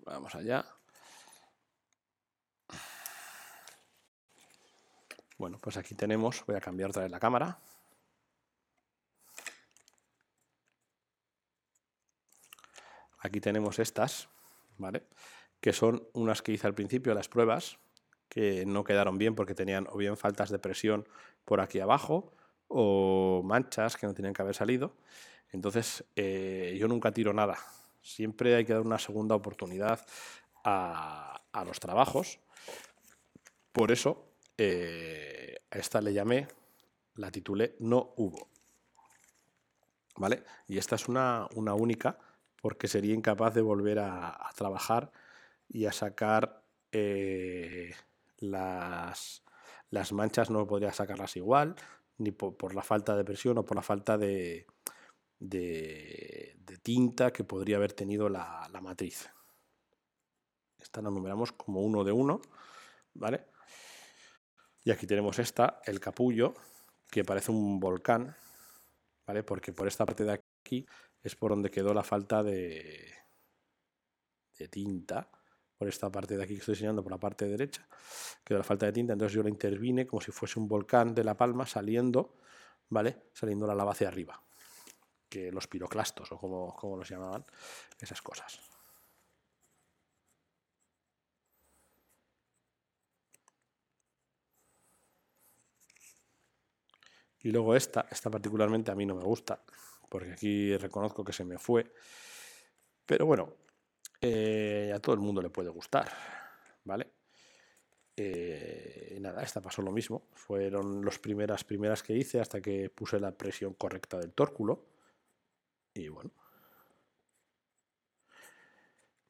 vamos 0.00 0.34
allá. 0.34 0.66
Bueno, 5.36 5.58
pues 5.60 5.76
aquí 5.76 5.94
tenemos, 5.94 6.44
voy 6.46 6.56
a 6.56 6.60
cambiar 6.60 6.90
otra 6.90 7.02
vez 7.02 7.10
la 7.10 7.18
cámara. 7.18 7.58
Aquí 13.18 13.40
tenemos 13.40 13.78
estas, 13.78 14.28
¿vale? 14.78 15.02
Que 15.60 15.72
son 15.72 16.06
unas 16.12 16.42
que 16.42 16.52
hice 16.52 16.66
al 16.66 16.74
principio, 16.74 17.14
las 17.14 17.28
pruebas, 17.28 17.78
que 18.28 18.64
no 18.66 18.84
quedaron 18.84 19.18
bien 19.18 19.34
porque 19.34 19.54
tenían 19.54 19.86
o 19.90 19.96
bien 19.96 20.16
faltas 20.16 20.50
de 20.50 20.58
presión 20.58 21.08
por 21.44 21.60
aquí 21.60 21.80
abajo 21.80 22.32
o 22.68 23.42
manchas 23.44 23.96
que 23.96 24.06
no 24.06 24.14
tenían 24.14 24.34
que 24.34 24.42
haber 24.42 24.54
salido. 24.54 24.94
Entonces, 25.52 26.04
eh, 26.16 26.76
yo 26.78 26.86
nunca 26.86 27.12
tiro 27.12 27.32
nada. 27.32 27.56
Siempre 28.02 28.54
hay 28.54 28.64
que 28.64 28.74
dar 28.74 28.82
una 28.82 28.98
segunda 28.98 29.34
oportunidad 29.34 30.04
a, 30.62 31.40
a 31.50 31.64
los 31.64 31.80
trabajos. 31.80 32.38
Por 33.72 33.90
eso, 33.90 34.33
eh, 34.56 35.56
a 35.70 35.78
esta 35.78 36.00
le 36.00 36.12
llamé, 36.12 36.48
la 37.16 37.30
titulé 37.30 37.76
No 37.80 38.14
hubo. 38.16 38.48
¿Vale? 40.16 40.44
Y 40.68 40.78
esta 40.78 40.94
es 40.94 41.08
una, 41.08 41.48
única 41.52 42.18
porque 42.62 42.86
sería 42.88 43.14
incapaz 43.14 43.54
de 43.54 43.62
volver 43.62 43.98
a, 43.98 44.38
trabajar 44.56 45.10
y 45.68 45.86
a 45.86 45.92
sacar 45.92 46.62
eh, 46.92 47.92
las, 48.38 49.42
las, 49.90 50.12
manchas, 50.12 50.50
no 50.50 50.66
podría 50.66 50.92
sacarlas 50.92 51.36
igual, 51.36 51.74
ni 52.18 52.30
por, 52.30 52.74
la 52.74 52.82
falta 52.82 53.16
de 53.16 53.24
presión 53.24 53.58
o 53.58 53.64
por 53.64 53.76
la 53.76 53.82
falta 53.82 54.16
de, 54.16 54.66
de, 55.40 56.56
tinta 56.82 57.32
que 57.32 57.44
podría 57.44 57.76
haber 57.76 57.92
tenido 57.92 58.28
la, 58.28 58.68
la 58.72 58.80
matriz. 58.80 59.28
Esta 60.78 61.02
la 61.02 61.10
numeramos 61.10 61.52
como 61.52 61.80
uno 61.80 62.04
de 62.04 62.12
uno, 62.12 62.40
¿vale? 63.14 63.46
Y 64.84 64.90
aquí 64.90 65.06
tenemos 65.06 65.38
esta, 65.38 65.80
el 65.86 65.98
capullo, 65.98 66.54
que 67.10 67.24
parece 67.24 67.50
un 67.50 67.80
volcán, 67.80 68.36
¿vale? 69.26 69.42
Porque 69.42 69.72
por 69.72 69.88
esta 69.88 70.04
parte 70.04 70.24
de 70.24 70.32
aquí 70.32 70.86
es 71.22 71.34
por 71.34 71.52
donde 71.52 71.70
quedó 71.70 71.94
la 71.94 72.02
falta 72.02 72.42
de, 72.42 73.14
tinta. 74.70 75.30
Por 75.78 75.88
esta 75.88 76.10
parte 76.10 76.36
de 76.36 76.44
aquí 76.44 76.54
que 76.54 76.60
estoy 76.60 76.74
enseñando, 76.74 77.02
por 77.02 77.12
la 77.12 77.18
parte 77.18 77.46
derecha, 77.46 77.86
quedó 78.44 78.58
la 78.58 78.64
falta 78.64 78.86
de 78.86 78.92
tinta. 78.92 79.14
Entonces 79.14 79.34
yo 79.34 79.42
la 79.42 79.48
intervine 79.48 80.06
como 80.06 80.20
si 80.20 80.32
fuese 80.32 80.60
un 80.60 80.68
volcán 80.68 81.14
de 81.14 81.24
La 81.24 81.36
Palma 81.36 81.66
saliendo, 81.66 82.36
¿vale? 82.90 83.24
Saliendo 83.32 83.66
la 83.66 83.74
lava 83.74 83.92
hacia 83.92 84.08
arriba. 84.08 84.40
Que 85.28 85.50
los 85.50 85.66
piroclastos, 85.66 86.30
o 86.30 86.38
como, 86.38 86.76
como 86.76 86.96
los 86.96 87.08
llamaban, 87.08 87.44
esas 87.98 88.20
cosas. 88.20 88.60
Y 97.44 97.50
luego 97.50 97.76
esta, 97.76 98.06
esta 98.10 98.30
particularmente 98.30 98.90
a 98.90 98.94
mí 98.94 99.04
no 99.04 99.14
me 99.14 99.22
gusta, 99.22 99.62
porque 100.08 100.32
aquí 100.32 100.76
reconozco 100.78 101.22
que 101.22 101.32
se 101.34 101.44
me 101.44 101.58
fue. 101.58 101.92
Pero 103.04 103.26
bueno, 103.26 103.52
eh, 104.18 104.90
a 104.94 104.98
todo 104.98 105.14
el 105.14 105.20
mundo 105.20 105.42
le 105.42 105.50
puede 105.50 105.68
gustar, 105.68 106.10
¿vale? 106.84 107.12
Eh, 108.16 109.18
nada, 109.20 109.42
esta 109.42 109.60
pasó 109.60 109.82
lo 109.82 109.92
mismo. 109.92 110.28
Fueron 110.32 111.04
las 111.04 111.18
primeras, 111.18 111.64
primeras 111.64 112.02
que 112.02 112.14
hice 112.14 112.40
hasta 112.40 112.62
que 112.62 112.88
puse 112.88 113.20
la 113.20 113.36
presión 113.36 113.74
correcta 113.74 114.18
del 114.18 114.32
tórculo. 114.32 114.86
Y 115.92 116.08
bueno. 116.08 116.30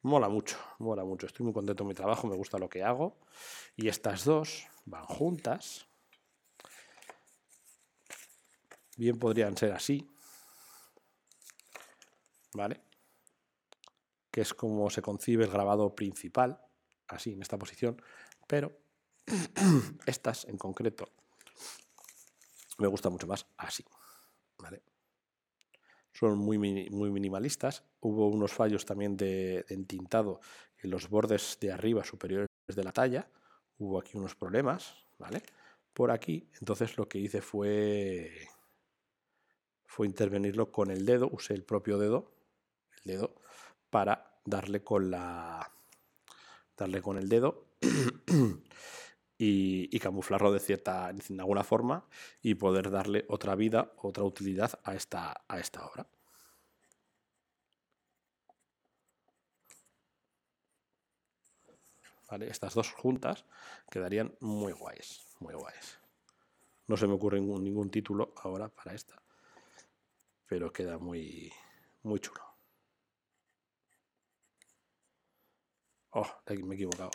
Mola 0.03 0.29
mucho, 0.29 0.57
mola 0.79 1.03
mucho. 1.03 1.25
Estoy 1.25 1.43
muy 1.43 1.53
contento 1.53 1.83
con 1.83 1.89
mi 1.89 1.95
trabajo, 1.95 2.27
me 2.27 2.35
gusta 2.37 2.57
lo 2.59 2.69
que 2.69 2.81
hago. 2.81 3.17
Y 3.75 3.89
estas 3.89 4.23
dos 4.23 4.67
van 4.85 5.03
juntas. 5.03 5.89
Bien 8.95 9.19
podrían 9.19 9.57
ser 9.57 9.73
así. 9.73 10.09
¿Vale? 12.53 12.81
Que 14.31 14.41
es 14.41 14.53
como 14.53 14.89
se 14.89 15.01
concibe 15.01 15.43
el 15.43 15.51
grabado 15.51 15.93
principal, 15.95 16.61
así, 17.07 17.33
en 17.33 17.41
esta 17.41 17.57
posición. 17.57 18.01
Pero 18.47 18.77
estas 20.05 20.45
en 20.45 20.57
concreto 20.57 21.09
me 22.77 22.87
gusta 22.87 23.09
mucho 23.09 23.27
más 23.27 23.45
así. 23.57 23.83
¿Vale? 24.57 24.81
Son 26.13 26.37
muy, 26.37 26.57
muy 26.57 27.11
minimalistas. 27.11 27.83
Hubo 27.99 28.27
unos 28.29 28.53
fallos 28.53 28.85
también 28.85 29.17
de, 29.17 29.65
de 29.67 29.75
entintado 29.75 30.39
en 30.77 30.89
los 30.89 31.09
bordes 31.09 31.57
de 31.59 31.73
arriba 31.73 32.05
superiores 32.05 32.47
de 32.67 32.83
la 32.83 32.93
talla. 32.93 33.29
Hubo 33.77 33.99
aquí 33.99 34.17
unos 34.17 34.35
problemas, 34.35 34.95
¿vale? 35.17 35.43
Por 35.93 36.11
aquí, 36.11 36.49
entonces 36.59 36.97
lo 36.97 37.09
que 37.09 37.19
hice 37.19 37.41
fue 37.41 38.47
fue 39.95 40.07
intervenirlo 40.07 40.73
con 40.73 40.91
el 40.91 41.05
dedo, 41.05 41.29
usé 41.31 41.53
el 41.53 41.63
propio 41.63 41.97
dedo, 41.97 42.29
el 42.97 43.13
dedo, 43.13 43.35
para 43.89 44.41
darle 44.43 44.83
con 44.83 45.09
la 45.09 45.71
darle 46.75 47.01
con 47.01 47.17
el 47.17 47.29
dedo 47.29 47.69
y, 49.37 49.97
camuflarlo 49.99 50.51
de 50.51 50.59
cierta 50.59 51.13
de 51.13 51.39
alguna 51.39 51.63
forma 51.63 52.05
y 52.41 52.55
poder 52.55 52.91
darle 52.91 53.23
otra 53.29 53.55
vida, 53.55 53.93
otra 53.95 54.25
utilidad 54.25 54.77
a 54.83 54.95
esta, 54.95 55.45
a 55.47 55.59
esta 55.59 55.85
obra. 55.85 56.05
Vale, 62.29 62.49
estas 62.49 62.73
dos 62.73 62.91
juntas 62.91 63.45
quedarían 63.89 64.35
muy 64.41 64.73
guays, 64.73 65.25
muy 65.39 65.53
guays. 65.53 65.99
No 66.87 66.97
se 66.97 67.07
me 67.07 67.13
ocurre 67.13 67.39
ningún, 67.39 67.63
ningún 67.63 67.89
título 67.89 68.33
ahora 68.43 68.67
para 68.67 68.93
esta 68.93 69.24
pero 70.47 70.71
queda 70.71 70.97
muy, 70.97 71.51
muy 72.03 72.19
chulo. 72.19 72.41
Oh, 76.11 76.27
me 76.63 76.75
he 76.75 76.75
equivocado. 76.75 77.11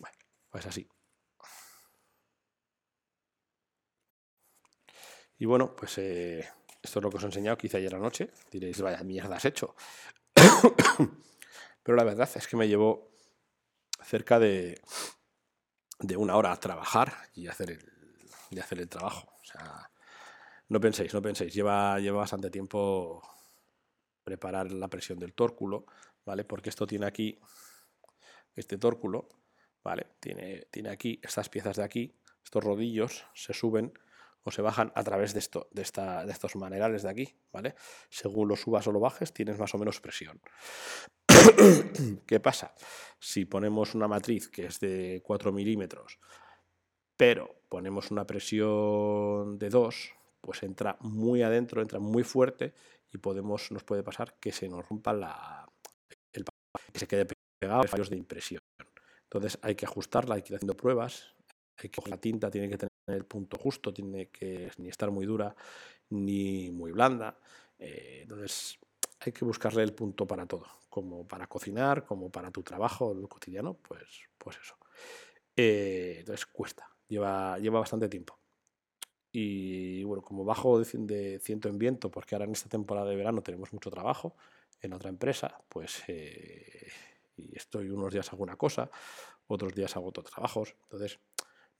Bueno, 0.00 0.16
pues 0.50 0.66
así. 0.66 0.88
Y 5.38 5.46
bueno, 5.46 5.74
pues 5.74 5.96
eh, 5.98 6.40
esto 6.82 6.98
es 6.98 7.02
lo 7.02 7.10
que 7.10 7.16
os 7.16 7.22
he 7.22 7.26
enseñado 7.26 7.56
hice 7.62 7.76
ayer 7.76 7.94
anoche. 7.94 8.30
Diréis, 8.50 8.80
vaya 8.80 9.02
mierda 9.02 9.36
has 9.36 9.44
hecho. 9.44 9.74
Pero 11.82 11.96
la 11.96 12.04
verdad 12.04 12.28
es 12.34 12.46
que 12.48 12.56
me 12.56 12.68
llevó 12.68 13.10
cerca 14.02 14.38
de, 14.38 14.80
de 16.00 16.16
una 16.16 16.36
hora 16.36 16.52
a 16.52 16.60
trabajar 16.60 17.30
y 17.34 17.46
hacer 17.46 17.70
el, 17.70 18.60
hacer 18.60 18.80
el 18.80 18.88
trabajo. 18.88 19.32
O 19.40 19.44
sea, 19.44 19.89
no 20.70 20.80
penséis, 20.80 21.12
no 21.12 21.20
penséis. 21.20 21.52
Lleva, 21.52 21.98
lleva 21.98 22.18
bastante 22.18 22.48
tiempo 22.48 23.22
preparar 24.22 24.70
la 24.70 24.88
presión 24.88 25.18
del 25.18 25.34
tórculo, 25.34 25.84
¿vale? 26.24 26.44
Porque 26.44 26.70
esto 26.70 26.86
tiene 26.86 27.06
aquí, 27.06 27.38
este 28.54 28.78
tórculo, 28.78 29.28
¿vale? 29.82 30.06
Tiene, 30.20 30.68
tiene 30.70 30.90
aquí 30.90 31.20
estas 31.22 31.48
piezas 31.48 31.76
de 31.76 31.82
aquí, 31.82 32.14
estos 32.44 32.62
rodillos 32.62 33.26
se 33.34 33.52
suben 33.52 33.92
o 34.44 34.52
se 34.52 34.62
bajan 34.62 34.92
a 34.94 35.02
través 35.02 35.34
de, 35.34 35.40
esto, 35.40 35.68
de, 35.72 35.82
esta, 35.82 36.24
de 36.24 36.32
estos 36.32 36.54
manerales 36.54 37.02
de 37.02 37.10
aquí, 37.10 37.36
¿vale? 37.52 37.74
Según 38.08 38.46
lo 38.46 38.54
subas 38.54 38.86
o 38.86 38.92
lo 38.92 39.00
bajes, 39.00 39.32
tienes 39.32 39.58
más 39.58 39.74
o 39.74 39.78
menos 39.78 40.00
presión. 40.00 40.40
¿Qué 42.26 42.38
pasa? 42.38 42.76
Si 43.18 43.44
ponemos 43.44 43.96
una 43.96 44.06
matriz 44.06 44.48
que 44.48 44.66
es 44.66 44.78
de 44.78 45.20
4 45.24 45.52
milímetros, 45.52 46.20
pero 47.16 47.62
ponemos 47.68 48.12
una 48.12 48.24
presión 48.24 49.58
de 49.58 49.68
2, 49.68 50.14
pues 50.40 50.62
entra 50.62 50.96
muy 51.00 51.42
adentro, 51.42 51.82
entra 51.82 51.98
muy 51.98 52.24
fuerte 52.24 52.74
y 53.12 53.18
podemos, 53.18 53.70
nos 53.72 53.84
puede 53.84 54.02
pasar 54.02 54.34
que 54.38 54.52
se 54.52 54.68
nos 54.68 54.88
rompa 54.88 55.12
la, 55.12 55.66
el 56.32 56.44
que 56.92 56.98
se 56.98 57.06
quede 57.06 57.26
pegado 57.58 57.84
fallos 57.84 58.10
de 58.10 58.16
impresión. 58.16 58.60
Entonces 59.24 59.58
hay 59.62 59.74
que 59.74 59.86
ajustarla, 59.86 60.36
hay 60.36 60.42
que 60.42 60.52
ir 60.52 60.56
haciendo 60.56 60.76
pruebas, 60.76 61.34
hay 61.76 61.88
que 61.88 62.10
la 62.10 62.16
tinta 62.16 62.50
tiene 62.50 62.68
que 62.68 62.78
tener 62.78 62.90
el 63.06 63.24
punto 63.24 63.58
justo, 63.58 63.92
tiene 63.92 64.28
que 64.28 64.70
ni 64.78 64.88
estar 64.88 65.10
muy 65.10 65.26
dura 65.26 65.54
ni 66.10 66.70
muy 66.70 66.92
blanda. 66.92 67.38
Eh, 67.78 68.20
entonces 68.22 68.78
hay 69.20 69.32
que 69.32 69.44
buscarle 69.44 69.82
el 69.82 69.94
punto 69.94 70.26
para 70.26 70.46
todo, 70.46 70.66
como 70.88 71.26
para 71.26 71.46
cocinar, 71.46 72.04
como 72.04 72.30
para 72.30 72.50
tu 72.50 72.62
trabajo 72.62 73.14
cotidiano, 73.28 73.74
pues, 73.74 74.22
pues 74.38 74.58
eso. 74.62 74.76
Eh, 75.56 76.16
entonces 76.20 76.46
cuesta, 76.46 76.88
lleva, 77.06 77.58
lleva 77.58 77.80
bastante 77.80 78.08
tiempo. 78.08 78.39
Y 79.32 80.02
bueno, 80.04 80.22
como 80.22 80.44
bajo 80.44 80.80
de, 80.80 81.38
ciento 81.40 81.68
en 81.68 81.78
viento, 81.78 82.10
porque 82.10 82.34
ahora 82.34 82.46
en 82.46 82.52
esta 82.52 82.68
temporada 82.68 83.08
de 83.08 83.16
verano 83.16 83.42
tenemos 83.42 83.72
mucho 83.72 83.90
trabajo 83.90 84.36
en 84.80 84.92
otra 84.92 85.08
empresa, 85.08 85.62
pues 85.68 86.02
eh, 86.08 86.88
y 87.36 87.56
estoy 87.56 87.90
unos 87.90 88.12
días 88.12 88.32
hago 88.32 88.42
una 88.42 88.56
cosa, 88.56 88.90
otros 89.46 89.74
días 89.74 89.96
hago 89.96 90.08
otros 90.08 90.30
trabajos. 90.30 90.74
Entonces, 90.82 91.20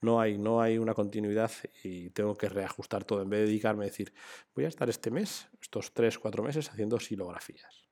no 0.01 0.19
hay, 0.19 0.37
no 0.37 0.61
hay 0.61 0.77
una 0.77 0.93
continuidad 0.93 1.51
y 1.83 2.09
tengo 2.09 2.35
que 2.35 2.49
reajustar 2.49 3.03
todo. 3.03 3.21
En 3.21 3.29
vez 3.29 3.41
de 3.41 3.45
dedicarme 3.47 3.85
a 3.85 3.89
decir, 3.89 4.13
voy 4.55 4.65
a 4.65 4.67
estar 4.67 4.89
este 4.89 5.11
mes, 5.11 5.47
estos 5.61 5.93
tres, 5.93 6.17
cuatro 6.17 6.43
meses, 6.43 6.69
haciendo 6.69 6.99
silografías. 6.99 7.87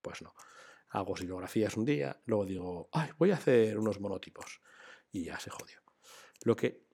Pues 0.00 0.22
no. 0.22 0.34
Hago 0.90 1.16
silografías 1.16 1.76
un 1.76 1.84
día, 1.84 2.20
luego 2.26 2.44
digo, 2.44 2.88
ay, 2.92 3.10
voy 3.18 3.30
a 3.32 3.34
hacer 3.34 3.78
unos 3.78 4.00
monotipos. 4.00 4.60
Y 5.12 5.24
ya 5.24 5.38
se 5.40 5.50
jodió. 5.50 5.80
Lo 6.44 6.54
que 6.54 6.84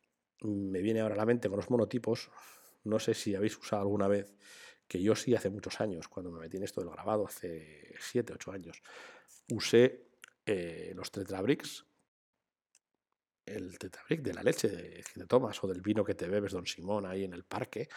me 0.42 0.80
viene 0.80 1.00
ahora 1.00 1.14
a 1.14 1.18
la 1.18 1.26
mente 1.26 1.48
con 1.48 1.56
los 1.56 1.70
monotipos, 1.70 2.30
no 2.84 2.98
sé 2.98 3.14
si 3.14 3.34
habéis 3.34 3.56
usado 3.58 3.82
alguna 3.82 4.08
vez, 4.08 4.34
que 4.86 5.02
yo 5.02 5.16
sí 5.16 5.34
hace 5.34 5.50
muchos 5.50 5.80
años, 5.80 6.08
cuando 6.08 6.30
me 6.30 6.40
metí 6.40 6.56
en 6.56 6.62
esto 6.62 6.80
del 6.80 6.90
grabado, 6.90 7.26
hace 7.26 7.94
siete, 7.98 8.32
ocho 8.32 8.52
años, 8.52 8.82
usé 9.50 10.06
eh, 10.44 10.92
los 10.94 11.10
tetrabricks 11.10 11.84
el 13.46 13.78
tetrabric 13.78 14.22
de 14.22 14.34
la 14.34 14.42
leche 14.42 14.68
que 14.68 15.20
te 15.20 15.26
tomas 15.26 15.62
o 15.62 15.68
del 15.68 15.80
vino 15.80 16.04
que 16.04 16.14
te 16.14 16.28
bebes, 16.28 16.52
don 16.52 16.66
Simón, 16.66 17.06
ahí 17.06 17.24
en 17.24 17.32
el 17.32 17.44
parque, 17.44 17.88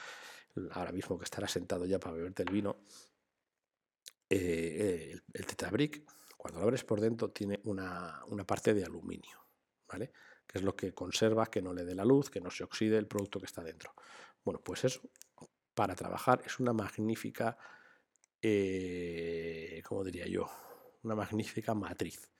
ahora 0.71 0.91
mismo 0.91 1.17
que 1.17 1.23
estará 1.23 1.47
sentado 1.47 1.85
ya 1.85 1.99
para 1.99 2.15
beberte 2.15 2.43
el 2.43 2.51
vino, 2.51 2.77
eh, 4.29 5.09
el, 5.11 5.23
el, 5.33 5.45
tetrabric, 5.45 6.03
cuando 6.37 6.59
lo 6.59 6.65
abres 6.65 6.83
por 6.83 7.01
dentro, 7.01 7.31
tiene 7.31 7.59
una, 7.63 8.23
una, 8.27 8.45
parte 8.45 8.75
de 8.75 8.85
aluminio, 8.85 9.43
¿vale? 9.87 10.11
Que 10.49 10.57
es 10.57 10.63
lo 10.63 10.75
que 10.75 10.93
conserva 10.93 11.45
que 11.45 11.61
no 11.61 11.73
le 11.73 11.85
dé 11.85 11.93
la 11.93 12.03
luz, 12.03 12.29
que 12.29 12.41
no 12.41 12.49
se 12.49 12.63
oxide 12.63 12.97
el 12.97 13.07
producto 13.07 13.39
que 13.39 13.45
está 13.45 13.63
dentro. 13.63 13.93
Bueno, 14.43 14.59
pues 14.63 14.83
eso, 14.83 15.01
para 15.75 15.95
trabajar, 15.95 16.41
es 16.43 16.59
una 16.59 16.73
magnífica, 16.73 17.57
eh, 18.41 19.81
¿cómo 19.85 20.03
diría 20.03 20.27
yo? 20.27 20.49
Una 21.03 21.15
magnífica 21.15 21.75
matriz, 21.75 22.31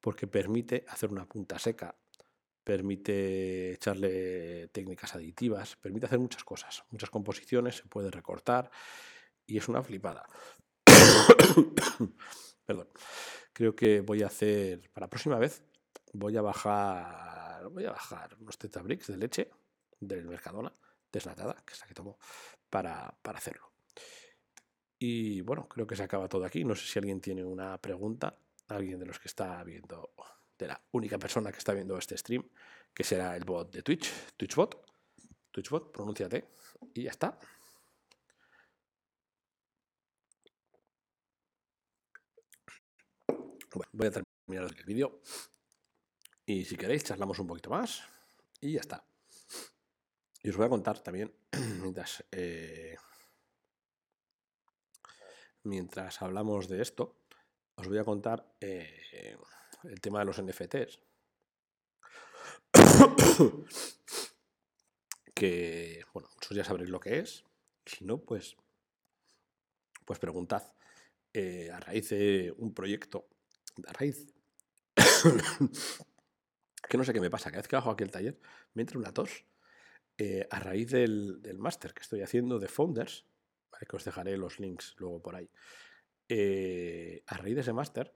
porque 0.00 0.26
permite 0.26 0.84
hacer 0.88 1.10
una 1.10 1.26
punta 1.26 1.58
seca 1.58 1.96
permite 2.68 3.72
echarle 3.72 4.68
técnicas 4.68 5.14
aditivas, 5.14 5.76
permite 5.76 6.04
hacer 6.04 6.18
muchas 6.18 6.44
cosas, 6.44 6.84
muchas 6.90 7.08
composiciones, 7.08 7.76
se 7.76 7.84
puede 7.84 8.10
recortar 8.10 8.70
y 9.46 9.56
es 9.56 9.68
una 9.68 9.82
flipada. 9.82 10.28
Perdón. 12.66 12.88
Creo 13.54 13.74
que 13.74 14.02
voy 14.02 14.22
a 14.22 14.26
hacer, 14.26 14.90
para 14.92 15.06
la 15.06 15.10
próxima 15.10 15.38
vez, 15.38 15.64
voy 16.12 16.36
a 16.36 16.42
bajar, 16.42 17.68
voy 17.68 17.84
a 17.84 17.92
bajar 17.92 18.36
unos 18.40 18.58
tetrabricks 18.58 19.08
de 19.08 19.16
leche 19.16 19.50
del 20.00 20.26
Mercadona, 20.26 20.72
deslatada, 21.10 21.62
que 21.64 21.74
es 21.74 21.80
la 21.80 21.86
que 21.86 21.94
tomo, 21.94 22.18
para, 22.70 23.14
para 23.22 23.38
hacerlo. 23.38 23.72
Y 24.98 25.40
bueno, 25.42 25.68
creo 25.68 25.86
que 25.86 25.96
se 25.96 26.02
acaba 26.02 26.28
todo 26.28 26.44
aquí. 26.44 26.64
No 26.64 26.74
sé 26.74 26.86
si 26.86 26.98
alguien 26.98 27.20
tiene 27.20 27.44
una 27.44 27.78
pregunta, 27.78 28.36
alguien 28.68 28.98
de 28.98 29.06
los 29.06 29.18
que 29.18 29.28
está 29.28 29.62
viendo 29.62 30.12
de 30.58 30.66
la 30.66 30.80
única 30.92 31.18
persona 31.18 31.52
que 31.52 31.58
está 31.58 31.72
viendo 31.72 31.96
este 31.96 32.16
stream, 32.16 32.48
que 32.92 33.04
será 33.04 33.36
el 33.36 33.44
bot 33.44 33.72
de 33.72 33.82
Twitch, 33.82 34.10
TwitchBot. 34.36 34.84
TwitchBot, 35.52 35.92
pronúnciate. 35.92 36.48
Y 36.94 37.04
ya 37.04 37.10
está. 37.10 37.38
Voy 43.92 44.06
a 44.06 44.10
terminar 44.10 44.74
el 44.76 44.84
vídeo. 44.84 45.20
Y 46.48 46.64
si 46.64 46.78
queréis, 46.78 47.04
charlamos 47.04 47.38
un 47.40 47.46
poquito 47.46 47.68
más. 47.68 48.02
Y 48.62 48.72
ya 48.72 48.80
está. 48.80 49.04
Y 50.42 50.48
os 50.48 50.56
voy 50.56 50.64
a 50.64 50.70
contar 50.70 50.98
también, 51.00 51.30
mientras, 51.82 52.24
eh, 52.32 52.96
mientras 55.64 56.22
hablamos 56.22 56.66
de 56.66 56.80
esto, 56.80 57.18
os 57.74 57.86
voy 57.86 57.98
a 57.98 58.04
contar 58.04 58.50
eh, 58.62 59.36
el 59.84 60.00
tema 60.00 60.20
de 60.20 60.24
los 60.24 60.42
NFTs. 60.42 60.98
que, 65.34 66.02
bueno, 66.14 66.30
muchos 66.32 66.56
ya 66.56 66.64
sabréis 66.64 66.88
lo 66.88 66.98
que 66.98 67.18
es. 67.18 67.44
Si 67.84 68.06
no, 68.06 68.22
pues, 68.22 68.56
pues 70.06 70.18
preguntad. 70.18 70.72
Eh, 71.34 71.70
a 71.70 71.78
raíz 71.78 72.08
de 72.08 72.54
un 72.56 72.72
proyecto, 72.72 73.28
a 73.86 73.92
raíz... 73.92 74.32
que 76.80 76.98
no 76.98 77.04
sé 77.04 77.12
qué 77.12 77.20
me 77.20 77.30
pasa, 77.30 77.50
cada 77.50 77.60
vez 77.60 77.68
que 77.68 77.76
bajo 77.76 77.90
aquí 77.90 78.04
el 78.04 78.10
taller 78.10 78.38
me 78.74 78.82
entra 78.82 78.98
una 78.98 79.12
tos. 79.12 79.44
Eh, 80.20 80.46
a 80.50 80.58
raíz 80.58 80.90
del, 80.90 81.40
del 81.42 81.58
máster 81.58 81.94
que 81.94 82.02
estoy 82.02 82.22
haciendo 82.22 82.58
de 82.58 82.66
Founders, 82.66 83.24
que 83.86 83.96
os 83.96 84.04
dejaré 84.04 84.36
los 84.36 84.58
links 84.58 84.94
luego 84.98 85.22
por 85.22 85.36
ahí, 85.36 85.48
eh, 86.28 87.22
a 87.26 87.36
raíz 87.36 87.54
de 87.54 87.60
ese 87.60 87.72
máster, 87.72 88.14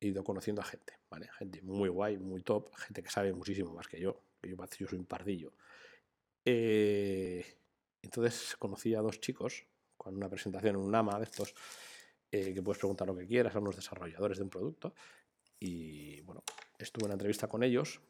he 0.00 0.08
ido 0.08 0.24
conociendo 0.24 0.62
a 0.62 0.64
gente, 0.64 0.98
¿vale? 1.10 1.28
Gente 1.38 1.62
muy 1.62 1.88
guay, 1.88 2.18
muy 2.18 2.42
top, 2.42 2.74
gente 2.76 3.02
que 3.02 3.10
sabe 3.10 3.32
muchísimo 3.32 3.72
más 3.72 3.86
que 3.88 4.00
yo, 4.00 4.24
que 4.40 4.50
yo, 4.50 4.56
yo 4.56 4.88
soy 4.88 4.98
un 4.98 5.06
pardillo. 5.06 5.52
Eh, 6.44 7.44
entonces 8.02 8.56
conocí 8.58 8.94
a 8.94 9.00
dos 9.00 9.20
chicos 9.20 9.64
con 9.96 10.16
una 10.16 10.28
presentación 10.28 10.76
en 10.76 10.82
un 10.82 10.94
AMA 10.94 11.18
de 11.18 11.24
estos, 11.24 11.54
eh, 12.30 12.52
que 12.52 12.62
puedes 12.62 12.78
preguntar 12.78 13.06
lo 13.06 13.16
que 13.16 13.26
quieras, 13.26 13.52
son 13.52 13.62
unos 13.62 13.76
desarrolladores 13.76 14.38
de 14.38 14.44
un 14.44 14.50
producto. 14.50 14.94
Y 15.60 16.20
bueno, 16.22 16.42
estuve 16.82 17.06
en 17.06 17.12
entrevista 17.12 17.48
con 17.48 17.62
ellos 17.62 18.00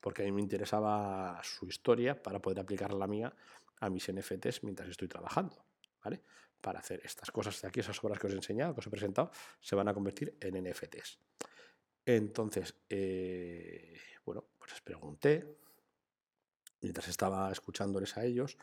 porque 0.00 0.22
a 0.22 0.24
mí 0.24 0.32
me 0.32 0.42
interesaba 0.42 1.40
su 1.42 1.66
historia 1.66 2.22
para 2.22 2.40
poder 2.40 2.60
aplicar 2.60 2.92
la 2.92 3.06
mía 3.06 3.34
a 3.80 3.90
mis 3.90 4.10
NFTs 4.12 4.62
mientras 4.62 4.88
estoy 4.88 5.08
trabajando, 5.08 5.64
¿vale? 6.04 6.22
para 6.60 6.80
hacer 6.80 7.00
estas 7.04 7.30
cosas 7.30 7.60
de 7.60 7.68
aquí, 7.68 7.80
esas 7.80 8.02
obras 8.02 8.18
que 8.18 8.26
os 8.26 8.32
he 8.32 8.36
enseñado, 8.36 8.74
que 8.74 8.80
os 8.80 8.86
he 8.86 8.90
presentado, 8.90 9.30
se 9.60 9.76
van 9.76 9.88
a 9.88 9.94
convertir 9.94 10.36
en 10.40 10.62
NFTs. 10.64 11.18
Entonces, 12.04 12.74
eh, 12.88 13.98
bueno, 14.24 14.44
pues 14.58 14.72
les 14.72 14.80
pregunté, 14.80 15.58
mientras 16.80 17.08
estaba 17.08 17.50
escuchándoles 17.52 18.16
a 18.16 18.24
ellos, 18.24 18.56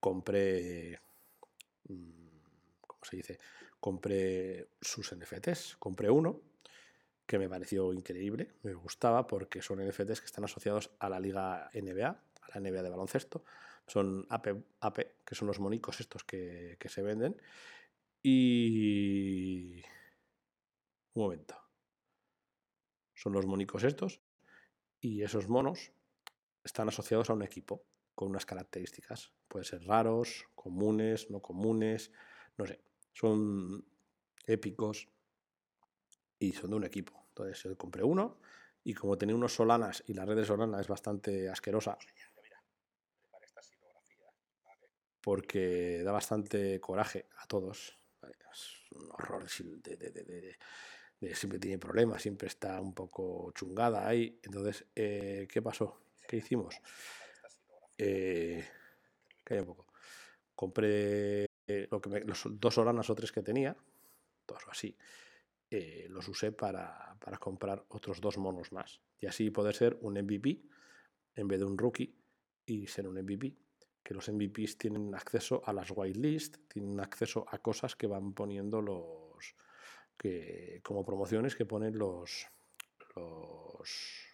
compré, 0.00 1.00
mm, 1.88 2.28
¿cómo 2.86 3.04
se 3.04 3.16
dice? 3.16 3.38
Compré 3.80 4.68
sus 4.80 5.12
NFTs, 5.12 5.76
compré 5.78 6.10
uno 6.10 6.53
que 7.26 7.38
me 7.38 7.48
pareció 7.48 7.92
increíble, 7.92 8.52
me 8.62 8.74
gustaba 8.74 9.26
porque 9.26 9.62
son 9.62 9.86
NFTs 9.86 10.20
que 10.20 10.26
están 10.26 10.44
asociados 10.44 10.90
a 10.98 11.08
la 11.08 11.20
liga 11.20 11.70
NBA, 11.72 12.08
a 12.08 12.58
la 12.58 12.60
NBA 12.60 12.82
de 12.82 12.90
baloncesto, 12.90 13.44
son 13.86 14.26
AP, 14.30 15.24
que 15.24 15.34
son 15.34 15.48
los 15.48 15.60
monicos 15.60 16.00
estos 16.00 16.24
que, 16.24 16.78
se 16.84 17.02
venden. 17.02 17.40
Y... 18.22 19.82
Un 21.14 21.22
momento. 21.22 21.56
Son 23.14 23.32
los 23.32 23.46
monicos 23.46 23.84
estos. 23.84 24.20
Y 25.00 25.22
esos 25.22 25.48
monos 25.48 25.92
están 26.64 26.88
asociados 26.88 27.28
a 27.28 27.34
un 27.34 27.42
equipo 27.42 27.84
con 28.14 28.30
unas 28.30 28.46
características. 28.46 29.32
Pueden 29.48 29.66
ser 29.66 29.84
raros, 29.84 30.46
comunes, 30.54 31.30
no 31.30 31.40
comunes, 31.40 32.10
no 32.56 32.66
sé. 32.66 32.80
Son 33.12 33.84
épicos 34.46 35.08
y 36.38 36.52
son 36.52 36.70
de 36.70 36.76
un 36.76 36.84
equipo. 36.84 37.24
Entonces 37.28 37.62
yo 37.62 37.76
compré 37.76 38.02
uno 38.02 38.38
y 38.84 38.94
como 38.94 39.16
tenía 39.16 39.34
unos 39.34 39.54
solanas 39.54 40.04
y 40.06 40.14
la 40.14 40.24
red 40.24 40.36
de 40.36 40.44
solana 40.44 40.80
es 40.80 40.88
bastante 40.88 41.48
asquerosa, 41.48 41.98
porque 45.20 46.02
da 46.04 46.12
bastante 46.12 46.78
coraje 46.80 47.26
a 47.38 47.46
todos. 47.46 47.98
Es 48.52 48.92
un 48.92 49.10
horror 49.10 49.46
de, 49.48 50.56
siempre 51.34 51.58
tiene 51.58 51.78
problemas, 51.78 52.22
siempre 52.22 52.48
está 52.48 52.80
un 52.80 52.94
poco 52.94 53.50
chungada 53.52 54.06
ahí. 54.06 54.38
Entonces, 54.42 54.84
eh, 54.94 55.48
¿qué 55.50 55.62
pasó? 55.62 56.02
¿Qué 56.28 56.36
hicimos? 56.36 56.76
Eh, 57.96 58.64
un 59.50 59.64
poco. 59.64 59.86
Compré 60.54 61.46
lo 61.66 62.00
que 62.00 62.20
los 62.20 62.42
dos 62.60 62.78
oranas 62.78 63.08
o 63.08 63.14
tres 63.14 63.32
que 63.32 63.42
tenía, 63.42 63.74
dos 64.46 64.66
o 64.66 64.70
así. 64.70 64.96
Eh, 65.76 66.06
los 66.08 66.28
usé 66.28 66.52
para, 66.52 67.16
para, 67.18 67.36
comprar 67.38 67.84
otros 67.88 68.20
dos 68.20 68.38
monos 68.38 68.70
más. 68.70 69.00
Y 69.18 69.26
así 69.26 69.50
poder 69.50 69.74
ser 69.74 69.98
un 70.02 70.14
MVP 70.14 70.62
en 71.34 71.48
vez 71.48 71.58
de 71.58 71.64
un 71.64 71.76
rookie 71.76 72.16
y 72.64 72.86
ser 72.86 73.08
un 73.08 73.16
MVP. 73.20 73.56
Que 74.00 74.14
los 74.14 74.28
MVPs 74.28 74.78
tienen 74.78 75.12
acceso 75.16 75.62
a 75.66 75.72
las 75.72 75.90
whitelist, 75.90 76.58
tienen 76.68 77.00
acceso 77.00 77.44
a 77.50 77.58
cosas 77.58 77.96
que 77.96 78.06
van 78.06 78.34
poniendo 78.34 78.80
los. 78.80 79.56
Que, 80.16 80.80
como 80.84 81.04
promociones 81.04 81.56
que 81.56 81.66
ponen 81.66 81.98
los, 81.98 82.46
los, 83.16 84.28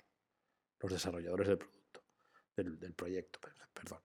los 0.78 0.92
desarrolladores 0.92 1.48
del 1.48 1.56
producto, 1.56 2.02
del, 2.54 2.78
del 2.78 2.92
proyecto, 2.92 3.40
perdón. 3.72 4.00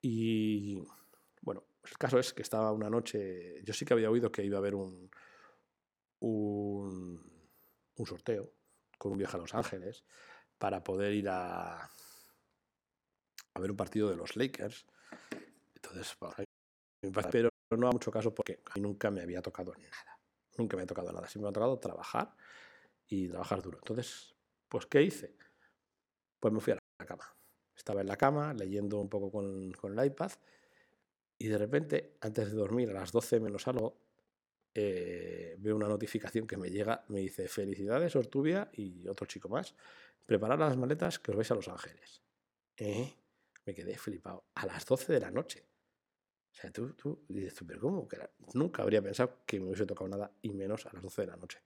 Y 0.00 0.82
bueno, 1.42 1.62
el 1.84 1.98
caso 1.98 2.18
es 2.18 2.32
que 2.32 2.40
estaba 2.40 2.72
una 2.72 2.88
noche, 2.88 3.62
yo 3.64 3.74
sí 3.74 3.84
que 3.84 3.92
había 3.92 4.10
oído 4.10 4.32
que 4.32 4.42
iba 4.42 4.56
a 4.56 4.60
haber 4.60 4.74
un, 4.74 5.10
un, 6.20 7.20
sorteo 8.04 8.52
con 8.98 9.12
un 9.12 9.18
viaje 9.18 9.36
a 9.36 9.40
Los 9.40 9.54
Ángeles 9.54 10.04
para 10.58 10.82
poder 10.82 11.12
ir 11.12 11.28
a, 11.28 11.82
a 13.54 13.60
ver 13.60 13.70
un 13.70 13.76
partido 13.76 14.08
de 14.08 14.16
los 14.16 14.36
Lakers. 14.36 14.86
Entonces, 15.74 16.16
pero 17.30 17.50
no 17.76 17.88
ha 17.88 17.92
mucho 17.92 18.10
caso 18.10 18.34
porque 18.34 18.62
a 18.70 18.78
nunca 18.78 19.10
me 19.10 19.22
había 19.22 19.42
tocado 19.42 19.74
nada. 19.74 20.20
Nunca 20.56 20.76
me 20.76 20.82
ha 20.82 20.86
tocado 20.86 21.12
nada. 21.12 21.28
Siempre 21.28 21.46
me 21.46 21.50
ha 21.50 21.52
tocado 21.52 21.78
trabajar 21.78 22.34
y 23.06 23.28
trabajar 23.28 23.62
duro. 23.62 23.78
Entonces, 23.78 24.34
pues, 24.68 24.86
¿qué 24.86 25.02
hice? 25.02 25.36
Pues 26.38 26.52
me 26.52 26.60
fui 26.60 26.72
a 26.72 26.78
la 26.98 27.06
cama. 27.06 27.24
Estaba 27.74 28.00
en 28.00 28.08
la 28.08 28.16
cama 28.16 28.52
leyendo 28.54 28.98
un 28.98 29.08
poco 29.08 29.30
con, 29.30 29.72
con 29.72 29.98
el 29.98 30.06
iPad 30.06 30.32
y 31.38 31.48
de 31.48 31.56
repente, 31.56 32.18
antes 32.20 32.50
de 32.50 32.56
dormir, 32.56 32.90
a 32.90 32.92
las 32.92 33.12
12 33.12 33.40
menos 33.40 33.66
algo, 33.66 33.96
eh, 34.74 35.56
veo 35.58 35.76
una 35.76 35.88
notificación 35.88 36.46
que 36.46 36.56
me 36.56 36.70
llega, 36.70 37.04
me 37.08 37.20
dice, 37.20 37.48
felicidades 37.48 38.14
Ortubia 38.16 38.70
y 38.72 39.06
otro 39.08 39.26
chico 39.26 39.48
más, 39.48 39.74
preparad 40.26 40.58
las 40.58 40.76
maletas 40.76 41.18
que 41.18 41.32
os 41.32 41.36
vais 41.36 41.50
a 41.50 41.54
Los 41.54 41.68
Ángeles. 41.68 42.22
¿Eh? 42.76 43.12
Me 43.66 43.74
quedé 43.74 43.96
flipado. 43.98 44.44
A 44.54 44.66
las 44.66 44.86
12 44.86 45.12
de 45.12 45.20
la 45.20 45.30
noche. 45.30 45.64
O 46.52 46.54
sea, 46.54 46.70
tú, 46.70 46.92
tú 46.94 47.24
dices, 47.28 47.54
pero 47.66 47.80
¿cómo? 47.80 48.08
Que 48.08 48.18
nunca 48.54 48.82
habría 48.82 49.02
pensado 49.02 49.38
que 49.46 49.60
me 49.60 49.66
hubiese 49.66 49.86
tocado 49.86 50.08
nada 50.08 50.30
y 50.42 50.52
menos 50.52 50.86
a 50.86 50.92
las 50.92 51.02
12 51.02 51.22
de 51.22 51.26
la 51.28 51.36
noche. 51.36 51.58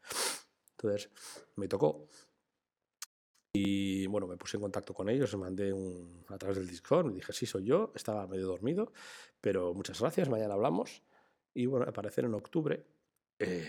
Entonces, 0.72 1.10
me 1.56 1.68
tocó. 1.68 2.06
Y 3.52 4.06
bueno, 4.08 4.26
me 4.26 4.36
puse 4.36 4.56
en 4.56 4.62
contacto 4.62 4.92
con 4.92 5.08
ellos, 5.08 5.32
me 5.34 5.42
mandé 5.42 5.72
un, 5.72 6.24
a 6.28 6.36
través 6.36 6.58
del 6.58 6.66
Discord, 6.66 7.06
me 7.06 7.14
dije, 7.14 7.32
sí, 7.32 7.46
soy 7.46 7.64
yo, 7.64 7.92
estaba 7.94 8.26
medio 8.26 8.48
dormido, 8.48 8.92
pero 9.40 9.72
muchas 9.74 10.00
gracias, 10.00 10.28
mañana 10.28 10.54
hablamos. 10.54 11.02
Y 11.54 11.66
bueno, 11.66 11.86
aparecer 11.88 12.24
en 12.24 12.34
octubre, 12.34 12.84
eh, 13.38 13.66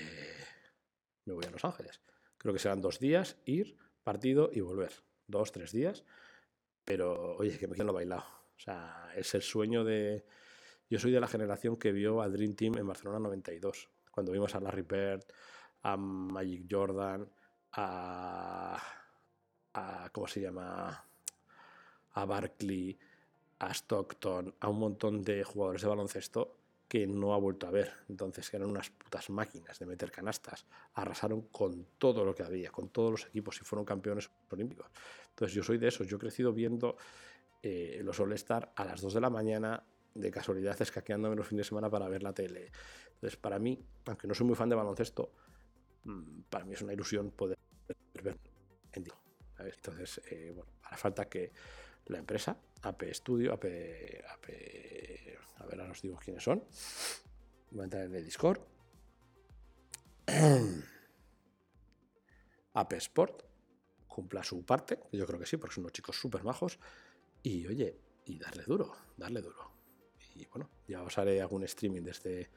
me 1.26 1.34
voy 1.34 1.46
a 1.46 1.52
Los 1.52 1.64
Ángeles. 1.64 2.02
Creo 2.38 2.54
que 2.54 2.60
serán 2.60 2.82
dos 2.82 3.00
días, 3.00 3.38
ir, 3.46 3.78
partido 4.04 4.50
y 4.52 4.60
volver. 4.60 4.92
Dos, 5.28 5.52
tres 5.52 5.72
días. 5.72 6.04
Pero, 6.84 7.38
oye, 7.38 7.58
que 7.58 7.68
me 7.68 7.76
quedo 7.76 7.94
bailado. 7.94 8.26
O 8.56 8.60
sea, 8.60 9.12
es 9.16 9.34
el 9.36 9.42
sueño 9.42 9.84
de... 9.84 10.26
Yo 10.90 11.00
soy 11.00 11.12
de 11.12 11.20
la 11.20 11.28
generación 11.28 11.78
que 11.78 11.92
vio 11.92 12.22
al 12.22 12.34
Dream 12.34 12.56
Team 12.56 12.78
en 12.78 12.88
Barcelona 12.88 13.20
92, 13.20 13.90
cuando 14.12 14.32
vimos 14.32 14.54
a 14.54 14.60
Larry 14.60 14.84
Bird, 14.84 15.24
a 15.82 15.98
Magic 15.98 16.68
Jordan, 16.70 17.28
a 17.74 18.80
a 19.76 20.10
¿cómo 20.12 20.28
se 20.28 20.42
llama? 20.42 21.06
a 22.18 22.26
Barkley, 22.26 22.98
a 23.60 23.74
Stockton, 23.74 24.56
a 24.62 24.70
un 24.70 24.80
montón 24.80 25.22
de 25.22 25.44
jugadores 25.44 25.82
de 25.82 25.88
baloncesto 25.90 26.56
que 26.88 27.08
no 27.08 27.34
ha 27.34 27.38
vuelto 27.38 27.68
a 27.68 27.72
ver. 27.72 27.92
Entonces 28.10 28.54
eran 28.54 28.70
unas 28.70 28.90
putas 28.90 29.30
máquinas 29.30 29.80
de 29.80 29.86
meter 29.86 30.12
canastas. 30.12 30.66
Arrasaron 30.94 31.44
con 31.44 31.86
todo 31.98 32.24
lo 32.24 32.36
que 32.36 32.44
había, 32.44 32.72
con 32.72 32.90
todos 32.90 33.12
los 33.12 33.26
equipos 33.26 33.60
y 33.62 33.64
fueron 33.64 33.86
campeones 33.86 34.30
olímpicos. 34.50 34.88
Entonces 35.30 35.56
yo 35.56 35.64
soy 35.64 35.78
de 35.78 35.88
esos. 35.88 36.08
Yo 36.08 36.18
he 36.18 36.20
crecido 36.20 36.54
viendo 36.54 36.98
eh, 37.62 38.02
los 38.04 38.20
All-Star 38.20 38.72
a 38.76 38.86
las 38.86 39.02
2 39.02 39.14
de 39.14 39.22
la 39.22 39.30
mañana, 39.30 39.84
de 40.14 40.32
casualidad 40.32 40.82
escaqueándome 40.82 41.36
los 41.36 41.48
fines 41.48 41.66
de 41.66 41.70
semana 41.70 41.90
para 41.90 42.08
ver 42.08 42.24
la 42.24 42.34
tele. 42.34 42.72
Entonces 43.16 43.38
para 43.38 43.60
mí, 43.60 43.84
aunque 44.06 44.28
no 44.28 44.34
soy 44.34 44.46
muy 44.46 44.56
fan 44.56 44.70
de 44.70 44.76
baloncesto, 44.76 45.32
mm, 46.04 46.42
para 46.50 46.66
mí 46.66 46.74
es 46.74 46.82
una 46.82 46.94
ilusión 46.94 47.32
poder 47.32 47.58
ver 48.24 48.38
en. 48.94 49.06
Entonces, 49.58 50.22
eh, 50.30 50.52
bueno, 50.54 50.72
hará 50.84 50.98
falta 50.98 51.26
que 51.30 51.52
la 52.08 52.20
empresa, 52.20 52.58
AP 52.86 53.14
Studio, 53.14 53.54
AP, 53.54 53.66
AP, 54.30 54.46
a 55.58 55.66
ver, 55.66 55.82
ahora 55.82 55.92
os 55.92 56.02
digo 56.02 56.18
quiénes 56.18 56.44
son. 56.44 56.64
Voy 57.72 57.82
a 57.82 57.86
entrar 57.86 58.06
en 58.06 58.14
el 58.16 58.24
Discord. 58.24 58.62
AP 62.74 62.94
Sport 62.94 63.44
cumpla 64.08 64.44
su 64.44 64.64
parte, 64.64 65.00
yo 65.12 65.26
creo 65.26 65.40
que 65.40 65.46
sí, 65.46 65.58
porque 65.58 65.74
son 65.74 65.84
unos 65.84 65.94
chicos 65.94 66.16
súper 66.16 66.44
majos. 66.44 66.78
Y 67.42 67.66
oye, 67.68 68.00
y 68.26 68.38
darle 68.38 68.64
duro, 68.64 68.96
darle 69.18 69.42
duro. 69.42 69.72
Y 70.36 70.46
bueno, 70.48 70.70
ya 70.88 71.02
os 71.02 71.18
haré 71.18 71.42
algún 71.42 71.64
streaming 71.64 72.04
desde, 72.04 72.52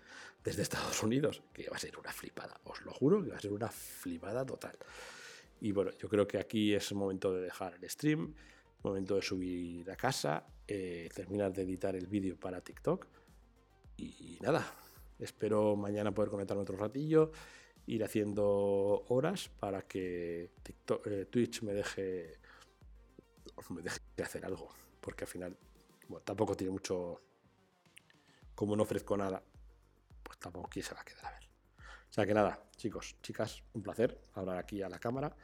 desde 0.45 0.63
Estados 0.63 1.03
Unidos, 1.03 1.43
que 1.55 1.71
va 1.71 1.77
a 1.77 1.81
ser 1.81 1.97
una 1.97 2.13
flipada, 2.13 2.61
os 2.65 2.83
lo 2.83 2.93
juro 2.93 3.23
que 3.23 3.31
va 3.31 3.37
a 3.37 3.41
ser 3.41 3.53
una 3.53 3.69
flipada 3.71 4.45
total. 4.45 4.77
Y 5.61 5.73
bueno, 5.73 5.93
yo 5.93 6.09
creo 6.09 6.27
que 6.27 6.39
aquí 6.39 6.75
es 6.75 6.91
el 6.91 6.99
momento 6.99 7.33
de 7.33 7.43
dejar 7.43 7.75
el 7.75 7.89
stream, 7.89 8.35
momento 8.83 9.17
de 9.17 9.23
subir 9.23 9.91
a 9.91 9.97
casa, 9.97 10.47
eh, 10.67 11.09
terminar 11.15 11.53
de 11.53 11.63
editar 11.63 11.95
el 11.97 12.07
vídeo 12.07 12.39
para 12.39 12.61
TikTok. 12.61 13.07
Y 13.97 14.39
nada, 14.41 14.65
espero 15.19 15.77
mañana 15.77 16.13
poder 16.13 16.31
conectarme 16.31 16.63
otro 16.63 16.77
ratillo, 16.77 17.33
ir 17.87 18.05
haciendo 18.05 19.05
horas 19.09 19.49
para 19.49 19.83
que 19.83 20.51
eh, 21.07 21.27
Twitch 21.31 21.63
me 21.63 21.73
deje, 21.73 22.39
me 23.71 23.83
deje 23.83 24.01
hacer 24.23 24.45
algo, 24.45 24.69
porque 25.01 25.25
al 25.25 25.29
final 25.29 25.57
bueno, 26.09 26.25
tampoco 26.25 26.57
tiene 26.57 26.73
mucho, 26.73 27.21
como 28.55 28.77
no 28.77 28.85
ofrezco 28.85 29.17
nada, 29.17 29.43
pues 30.23 30.39
tampoco 30.39 30.69
quién 30.71 30.85
se 30.85 30.95
va 30.95 31.01
a 31.01 31.05
quedar 31.05 31.27
a 31.27 31.31
ver. 31.33 31.49
O 32.09 32.13
sea 32.13 32.25
que 32.25 32.35
nada, 32.35 32.63
chicos, 32.77 33.17
chicas, 33.23 33.63
un 33.75 33.83
placer 33.83 34.19
hablar 34.35 34.57
aquí 34.57 34.83
a 34.83 34.89
la 34.89 34.99
cámara. 34.99 35.37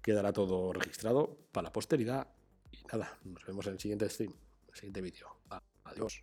Quedará 0.00 0.32
todo 0.32 0.72
registrado 0.72 1.36
para 1.50 1.64
la 1.64 1.72
posteridad. 1.72 2.28
Nada, 2.90 3.18
nos 3.24 3.44
vemos 3.46 3.66
en 3.66 3.74
el 3.74 3.80
siguiente 3.80 4.08
stream, 4.08 4.32
en 4.32 4.68
el 4.68 4.74
siguiente 4.74 5.00
vídeo. 5.00 5.36
Adiós. 5.84 6.22